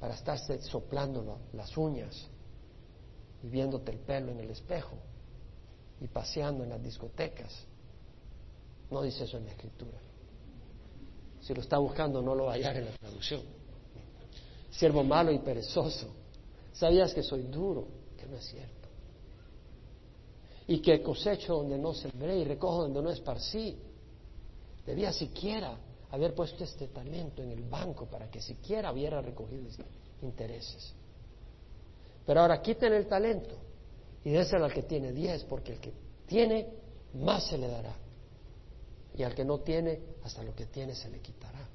[0.00, 2.26] para estarse soplando las uñas
[3.42, 4.96] y viéndote el pelo en el espejo
[6.00, 7.66] y paseando en las discotecas.
[8.90, 9.98] No dice eso en la escritura.
[11.40, 13.42] Si lo está buscando, no lo va a hallar en la traducción.
[14.70, 16.08] Siervo malo y perezoso.
[16.72, 17.86] Sabías que soy duro,
[18.16, 18.88] que no es cierto.
[20.66, 23.76] Y que cosecho donde no sembré y recojo donde no esparcí.
[24.86, 25.76] Debía siquiera
[26.10, 29.64] haber puesto este talento en el banco para que siquiera hubiera recogido
[30.22, 30.94] intereses.
[32.26, 33.56] Pero ahora quiten el talento
[34.24, 35.92] y déselo al que tiene diez, porque el que
[36.26, 36.68] tiene,
[37.14, 37.94] más se le dará.
[39.16, 41.68] Y al que no tiene, hasta lo que tiene se le quitará.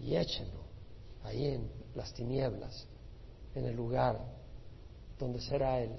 [0.00, 0.62] Y échenlo
[1.24, 2.86] ahí en las tinieblas,
[3.54, 4.20] en el lugar
[5.18, 5.92] donde será el,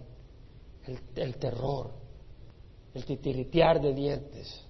[1.16, 1.92] el, terror,
[2.94, 4.62] el titiritear de dientes,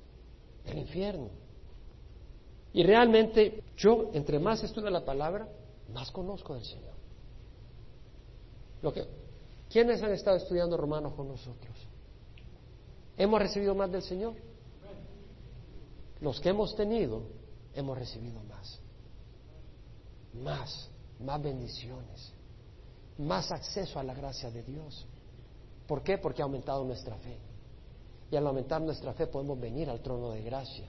[0.66, 1.30] el infierno.
[2.74, 5.48] Y realmente yo, entre más estudio la palabra,
[5.94, 6.94] más conozco del Señor.
[8.82, 9.06] Lo que,
[9.70, 11.78] ¿Quiénes han estado estudiando Romanos con nosotros?
[13.18, 14.34] ¿Hemos recibido más del Señor?
[16.22, 17.24] Los que hemos tenido,
[17.74, 18.80] hemos recibido más.
[20.34, 20.90] Más,
[21.20, 22.34] más bendiciones,
[23.18, 25.06] más acceso a la gracia de Dios.
[25.88, 26.18] ¿Por qué?
[26.18, 27.38] Porque ha aumentado nuestra fe.
[28.32, 30.88] Y al aumentar nuestra fe podemos venir al trono de gracia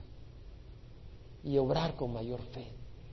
[1.43, 2.67] y obrar con mayor fe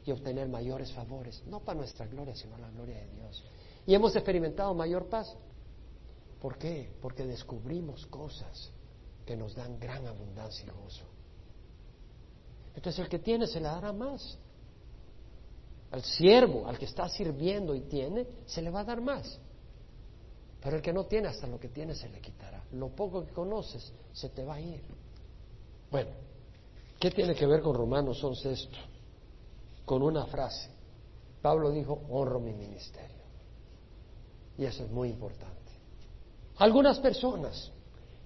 [0.04, 3.42] y obtener mayores favores, no para nuestra gloria, sino la gloria de Dios.
[3.86, 5.34] Y hemos experimentado mayor paz.
[6.40, 6.90] ¿Por qué?
[7.00, 8.70] Porque descubrimos cosas
[9.24, 11.04] que nos dan gran abundancia y gozo.
[12.78, 14.38] Entonces el que tiene se le dará más.
[15.90, 19.36] Al siervo, al que está sirviendo y tiene, se le va a dar más.
[20.60, 22.62] Pero el que no tiene, hasta lo que tiene se le quitará.
[22.70, 24.80] Lo poco que conoces se te va a ir.
[25.90, 26.10] Bueno,
[27.00, 28.78] ¿qué tiene que ver con Romanos 11 esto?
[29.84, 30.70] Con una frase.
[31.42, 33.24] Pablo dijo, honro mi ministerio.
[34.56, 35.72] Y eso es muy importante.
[36.58, 37.72] Algunas personas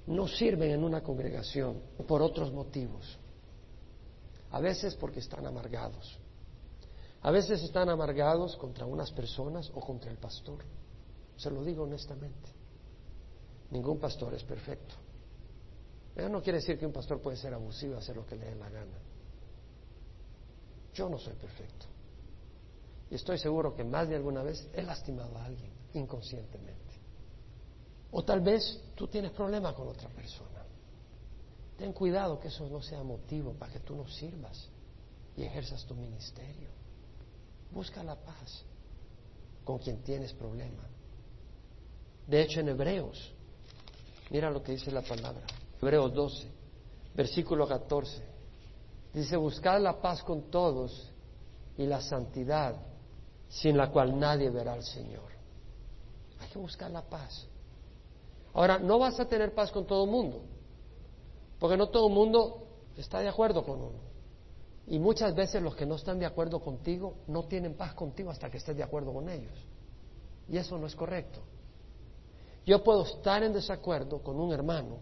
[0.09, 3.19] no sirven en una congregación por otros motivos.
[4.53, 6.19] A veces porque están amargados.
[7.23, 10.65] A veces están amargados contra unas personas o contra el pastor.
[11.37, 12.51] Se lo digo honestamente.
[13.71, 14.95] Ningún pastor es perfecto.
[16.15, 18.55] Eso no quiere decir que un pastor puede ser abusivo hacer lo que le dé
[18.57, 18.99] la gana.
[20.93, 21.87] Yo no soy perfecto.
[23.11, 27.01] Y estoy seguro que más de alguna vez he lastimado a alguien inconscientemente.
[28.11, 30.52] O tal vez tú tienes problemas con otra persona.
[31.83, 34.69] Ten cuidado que eso no sea motivo para que tú no sirvas
[35.37, 36.69] y ejerzas tu ministerio.
[37.73, 38.65] Busca la paz
[39.65, 40.85] con quien tienes problema.
[42.25, 43.33] De hecho, en Hebreos,
[44.31, 45.43] mira lo que dice la palabra.
[45.81, 46.49] Hebreos 12,
[47.17, 48.23] versículo 14.
[49.13, 51.11] Dice, buscad la paz con todos
[51.77, 52.77] y la santidad,
[53.49, 55.33] sin la cual nadie verá al Señor.
[56.39, 57.45] Hay que buscar la paz.
[58.55, 60.45] Ahora, no vas a tener paz con todo el mundo,
[61.63, 64.01] porque no todo el mundo está de acuerdo con uno.
[64.89, 68.51] Y muchas veces los que no están de acuerdo contigo no tienen paz contigo hasta
[68.51, 69.55] que estés de acuerdo con ellos.
[70.49, 71.39] Y eso no es correcto.
[72.67, 74.97] Yo puedo estar en desacuerdo con un hermano,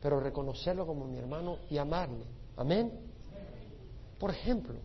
[0.00, 2.26] pero reconocerlo como mi hermano y amarle.
[2.56, 2.92] Amén.
[4.20, 4.76] Por ejemplo,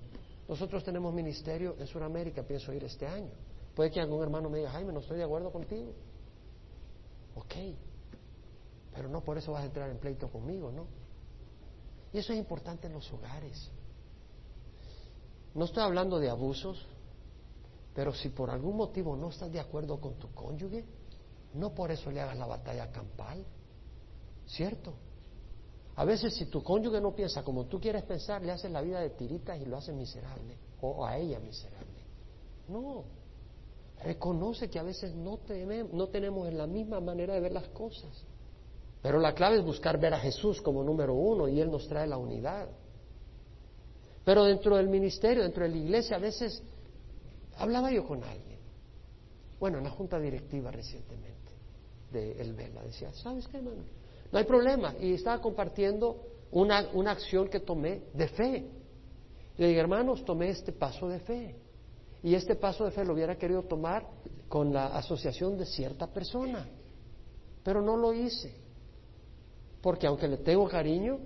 [0.50, 3.30] nosotros tenemos ministerio en Sudamérica, pienso ir este año.
[3.76, 5.94] Puede que algún hermano me diga, Jaime, no estoy de acuerdo contigo.
[7.36, 7.54] Ok,
[8.98, 10.88] pero no por eso vas a entrar en pleito conmigo, ¿no?
[12.12, 13.70] Y eso es importante en los hogares.
[15.54, 16.84] No estoy hablando de abusos,
[17.94, 20.84] pero si por algún motivo no estás de acuerdo con tu cónyuge,
[21.54, 23.46] no por eso le hagas la batalla campal,
[24.48, 24.96] ¿cierto?
[25.96, 29.00] A veces si tu cónyuge no piensa como tú quieres pensar, le haces la vida
[29.00, 32.02] de tiritas y lo haces miserable, o a ella miserable.
[32.68, 33.04] No,
[34.04, 37.68] reconoce que a veces no, tenemos, no tenemos en la misma manera de ver las
[37.68, 38.26] cosas.
[39.02, 42.08] Pero la clave es buscar ver a Jesús como número uno y Él nos trae
[42.08, 42.68] la unidad.
[44.26, 46.62] Pero dentro del ministerio, dentro de la iglesia, a veces
[47.58, 48.60] hablaba yo con alguien.
[49.60, 51.38] Bueno, en la junta directiva recientemente
[52.12, 53.84] de El Vela decía, ¿sabes qué, hermano?
[54.32, 54.96] No hay problema.
[55.00, 56.18] Y estaba compartiendo
[56.52, 58.68] una, una acción que tomé de fe.
[59.58, 61.56] Y le dije, hermanos, tomé este paso de fe.
[62.24, 64.06] Y este paso de fe lo hubiera querido tomar
[64.50, 66.68] con la asociación de cierta persona.
[67.64, 68.67] Pero no lo hice.
[69.88, 71.18] Porque aunque le tengo cariño,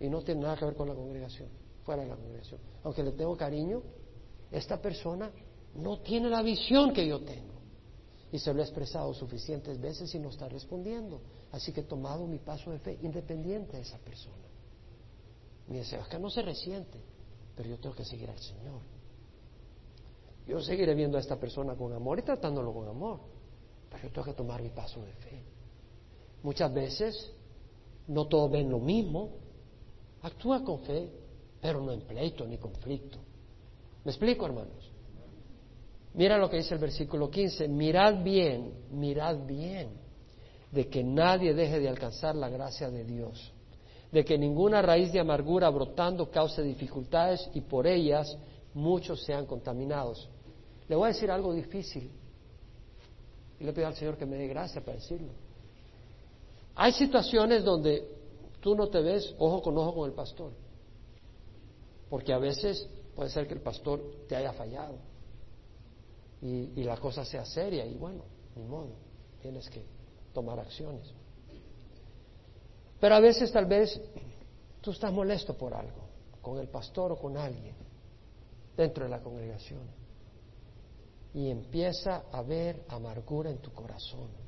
[0.00, 1.48] y no tiene nada que ver con la congregación,
[1.84, 2.60] fuera de la congregación.
[2.82, 3.80] Aunque le tengo cariño,
[4.50, 5.30] esta persona
[5.76, 7.54] no tiene la visión que yo tengo.
[8.32, 11.20] Y se lo he expresado suficientes veces y no está respondiendo.
[11.52, 14.48] Así que he tomado mi paso de fe independiente de esa persona.
[15.68, 16.98] Mi deseo es que no se resiente,
[17.54, 18.80] pero yo tengo que seguir al Señor.
[20.48, 23.20] Yo seguiré viendo a esta persona con amor y tratándolo con amor,
[23.88, 25.44] pero yo tengo que tomar mi paso de fe.
[26.42, 27.32] Muchas veces
[28.08, 29.30] no todos ven lo mismo.
[30.22, 31.10] Actúa con fe,
[31.60, 33.18] pero no en pleito ni conflicto.
[34.04, 34.92] ¿Me explico, hermanos?
[36.14, 39.90] Mira lo que dice el versículo 15, mirad bien, mirad bien,
[40.72, 43.52] de que nadie deje de alcanzar la gracia de Dios,
[44.10, 48.38] de que ninguna raíz de amargura brotando cause dificultades y por ellas
[48.72, 50.28] muchos sean contaminados.
[50.88, 52.10] Le voy a decir algo difícil
[53.60, 55.45] y le pido al Señor que me dé gracia para decirlo.
[56.76, 58.06] Hay situaciones donde
[58.60, 60.52] tú no te ves ojo con ojo con el pastor.
[62.10, 64.98] Porque a veces puede ser que el pastor te haya fallado
[66.42, 68.22] y, la cosa sea seria y bueno,
[68.54, 68.94] ni modo,
[69.40, 69.82] tienes que
[70.34, 71.12] tomar acciones.
[73.00, 74.00] Pero a veces tal vez
[74.82, 76.08] tú estás molesto por algo,
[76.42, 77.74] con el pastor o con alguien
[78.76, 79.82] dentro de la congregación.
[81.32, 84.45] Y empieza a haber amargura en tu corazón.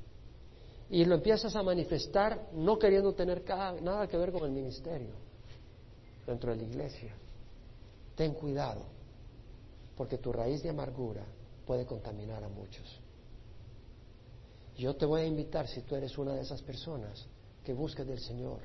[0.91, 3.45] Y lo empiezas a manifestar no queriendo tener
[3.83, 5.15] nada que ver con el ministerio
[6.27, 7.15] dentro de la iglesia.
[8.15, 8.83] Ten cuidado,
[9.97, 11.25] porque tu raíz de amargura
[11.67, 13.01] puede contaminar a muchos.
[14.77, 17.27] Yo te voy a invitar, si tú eres una de esas personas,
[17.65, 18.61] que busques del Señor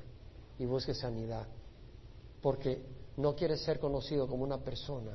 [0.58, 1.46] y busques sanidad,
[2.40, 2.82] porque
[3.16, 5.12] no quieres ser conocido como una persona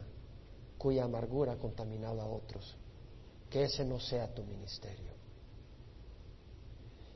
[0.77, 2.75] cuya amargura ha contaminado a otros.
[3.49, 5.18] Que ese no sea tu ministerio.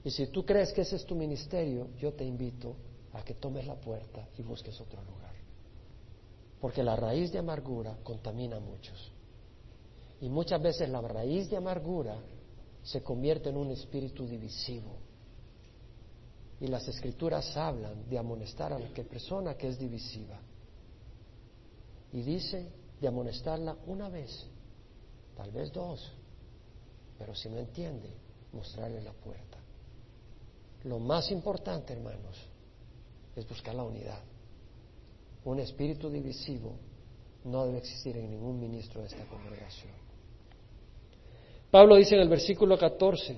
[0.04, 2.76] Y si tú crees que ese es tu ministerio, yo te invito
[3.14, 5.34] a que tomes la puerta y busques otro lugar.
[6.60, 9.12] Porque la raíz de amargura contamina a muchos.
[10.22, 12.18] Y muchas veces la raíz de amargura
[12.84, 14.98] se convierte en un espíritu divisivo.
[16.60, 20.40] Y las escrituras hablan de amonestar a la persona que es divisiva.
[22.12, 24.46] Y dice de amonestarla una vez,
[25.36, 26.12] tal vez dos,
[27.18, 28.10] pero si no entiende,
[28.54, 29.53] mostrarle la puerta.
[30.84, 32.38] Lo más importante, hermanos,
[33.36, 34.20] es buscar la unidad.
[35.46, 36.76] Un espíritu divisivo
[37.46, 39.94] no debe existir en ningún ministro de esta congregación.
[41.72, 43.38] Pablo dice en el versículo 14,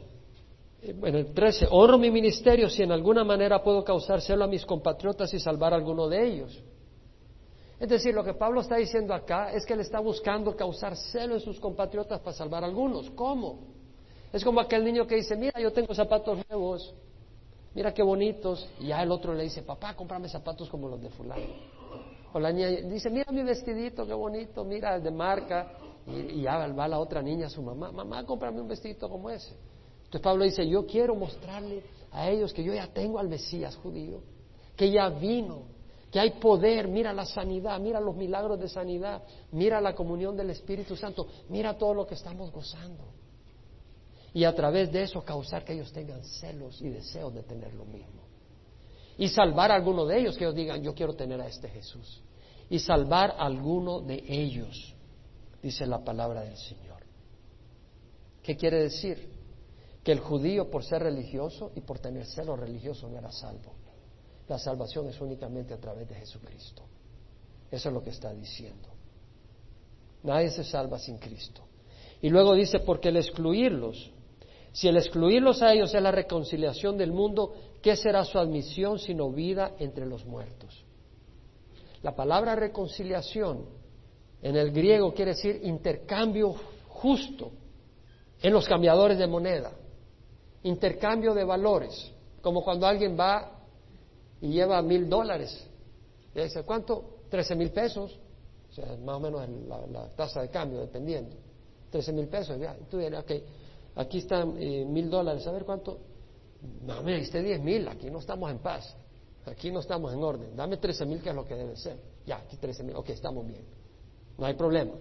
[0.81, 4.65] en el 13, honro mi ministerio si en alguna manera puedo causar celo a mis
[4.65, 6.63] compatriotas y salvar a alguno de ellos.
[7.79, 11.35] Es decir, lo que Pablo está diciendo acá es que él está buscando causar celo
[11.35, 13.09] en sus compatriotas para salvar a algunos.
[13.11, 13.59] ¿Cómo?
[14.31, 16.93] Es como aquel niño que dice, mira, yo tengo zapatos nuevos,
[17.75, 21.09] mira qué bonitos, y ya el otro le dice, papá, cómprame zapatos como los de
[21.09, 21.43] fulano.
[22.33, 25.73] O la niña dice, mira mi vestidito, qué bonito, mira de marca,
[26.07, 29.53] y, ya va la otra niña a su mamá, mamá, cómprame un vestidito como ese.
[30.05, 34.21] Entonces Pablo dice, yo quiero mostrarle a ellos que yo ya tengo al Mesías judío,
[34.75, 35.63] que ya vino,
[36.11, 39.21] que hay poder, mira la sanidad, mira los milagros de sanidad,
[39.51, 43.03] mira la comunión del Espíritu Santo, mira todo lo que estamos gozando
[44.35, 47.85] y a través de eso causar que ellos tengan celos y deseos de tener lo
[47.85, 48.27] mismo.
[49.17, 52.21] Y salvar a alguno de ellos, que ellos digan, yo quiero tener a este Jesús.
[52.69, 54.93] Y salvar a alguno de ellos,
[55.63, 57.01] dice la palabra del Señor.
[58.43, 59.29] ¿Qué quiere decir?
[60.03, 63.71] Que el judío, por ser religioso y por tener celo religioso, no era salvo.
[64.49, 66.83] La salvación es únicamente a través de Jesucristo.
[67.71, 68.89] Eso es lo que está diciendo.
[70.23, 71.61] Nadie se salva sin Cristo.
[72.21, 74.11] Y luego dice, porque el excluirlos
[74.75, 79.31] si el excluirlos a ellos es la reconciliación del mundo, ¿qué será su admisión sino
[79.31, 80.83] vida entre los muertos?
[82.03, 83.63] La palabra reconciliación
[84.41, 86.55] en el griego quiere decir intercambio
[86.89, 87.51] justo
[88.41, 89.71] en los cambiadores de moneda,
[90.63, 92.11] intercambio de valores,
[92.41, 93.53] como cuando alguien va
[94.41, 95.65] y lleva mil dólares.
[96.35, 97.19] Y dice, ¿cuánto?
[97.29, 98.19] Trece mil pesos,
[98.71, 99.41] o sea, más o menos
[99.89, 101.33] la, tasa de cambio, dependiendo.
[101.89, 103.31] Trece mil pesos, ya, tú dirás, ok,
[103.95, 105.99] aquí están eh, mil dólares, a ver cuánto.
[106.85, 108.95] No, me diste diez mil, aquí no estamos en paz,
[109.45, 110.55] aquí no estamos en orden.
[110.55, 111.97] Dame trece mil, que es lo que debe ser.
[112.25, 113.63] Ya, aquí trece mil, ok, estamos bien.
[114.37, 114.93] No hay problema.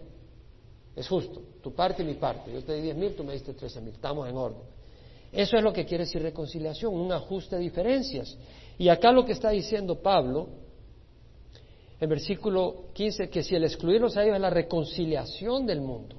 [0.94, 2.52] Es justo, tu parte y mi parte.
[2.52, 4.62] Yo te di diez mil, tú me diste trece mil, estamos en orden.
[5.32, 8.38] Eso es lo que quiere decir reconciliación, un ajuste de diferencias.
[8.78, 10.48] Y acá lo que está diciendo Pablo,
[12.00, 16.16] en versículo 15, que si el excluirlos a ellos es la reconciliación del mundo.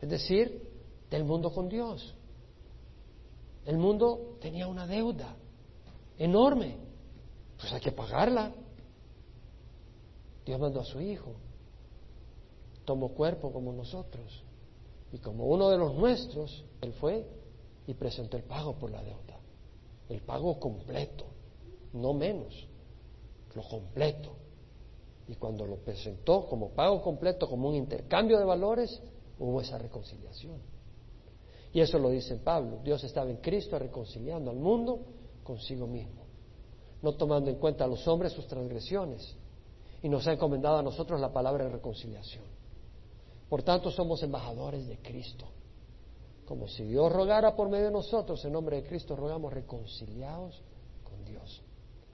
[0.00, 0.69] Es decir,
[1.10, 2.14] del mundo con Dios.
[3.66, 5.36] El mundo tenía una deuda
[6.18, 6.76] enorme,
[7.58, 8.52] pues hay que pagarla.
[10.46, 11.34] Dios mandó a su Hijo,
[12.84, 14.42] tomó cuerpo como nosotros,
[15.12, 17.26] y como uno de los nuestros, Él fue
[17.86, 19.38] y presentó el pago por la deuda,
[20.08, 21.24] el pago completo,
[21.92, 22.66] no menos,
[23.54, 24.36] lo completo.
[25.28, 29.00] Y cuando lo presentó como pago completo, como un intercambio de valores,
[29.38, 30.60] hubo esa reconciliación.
[31.72, 32.80] Y eso lo dice Pablo.
[32.82, 35.00] Dios estaba en Cristo reconciliando al mundo
[35.44, 36.24] consigo mismo,
[37.02, 39.36] no tomando en cuenta a los hombres sus transgresiones.
[40.02, 42.44] Y nos ha encomendado a nosotros la palabra de reconciliación.
[43.48, 45.46] Por tanto, somos embajadores de Cristo.
[46.46, 50.62] Como si Dios rogara por medio de nosotros, en nombre de Cristo rogamos reconciliados
[51.04, 51.62] con Dios.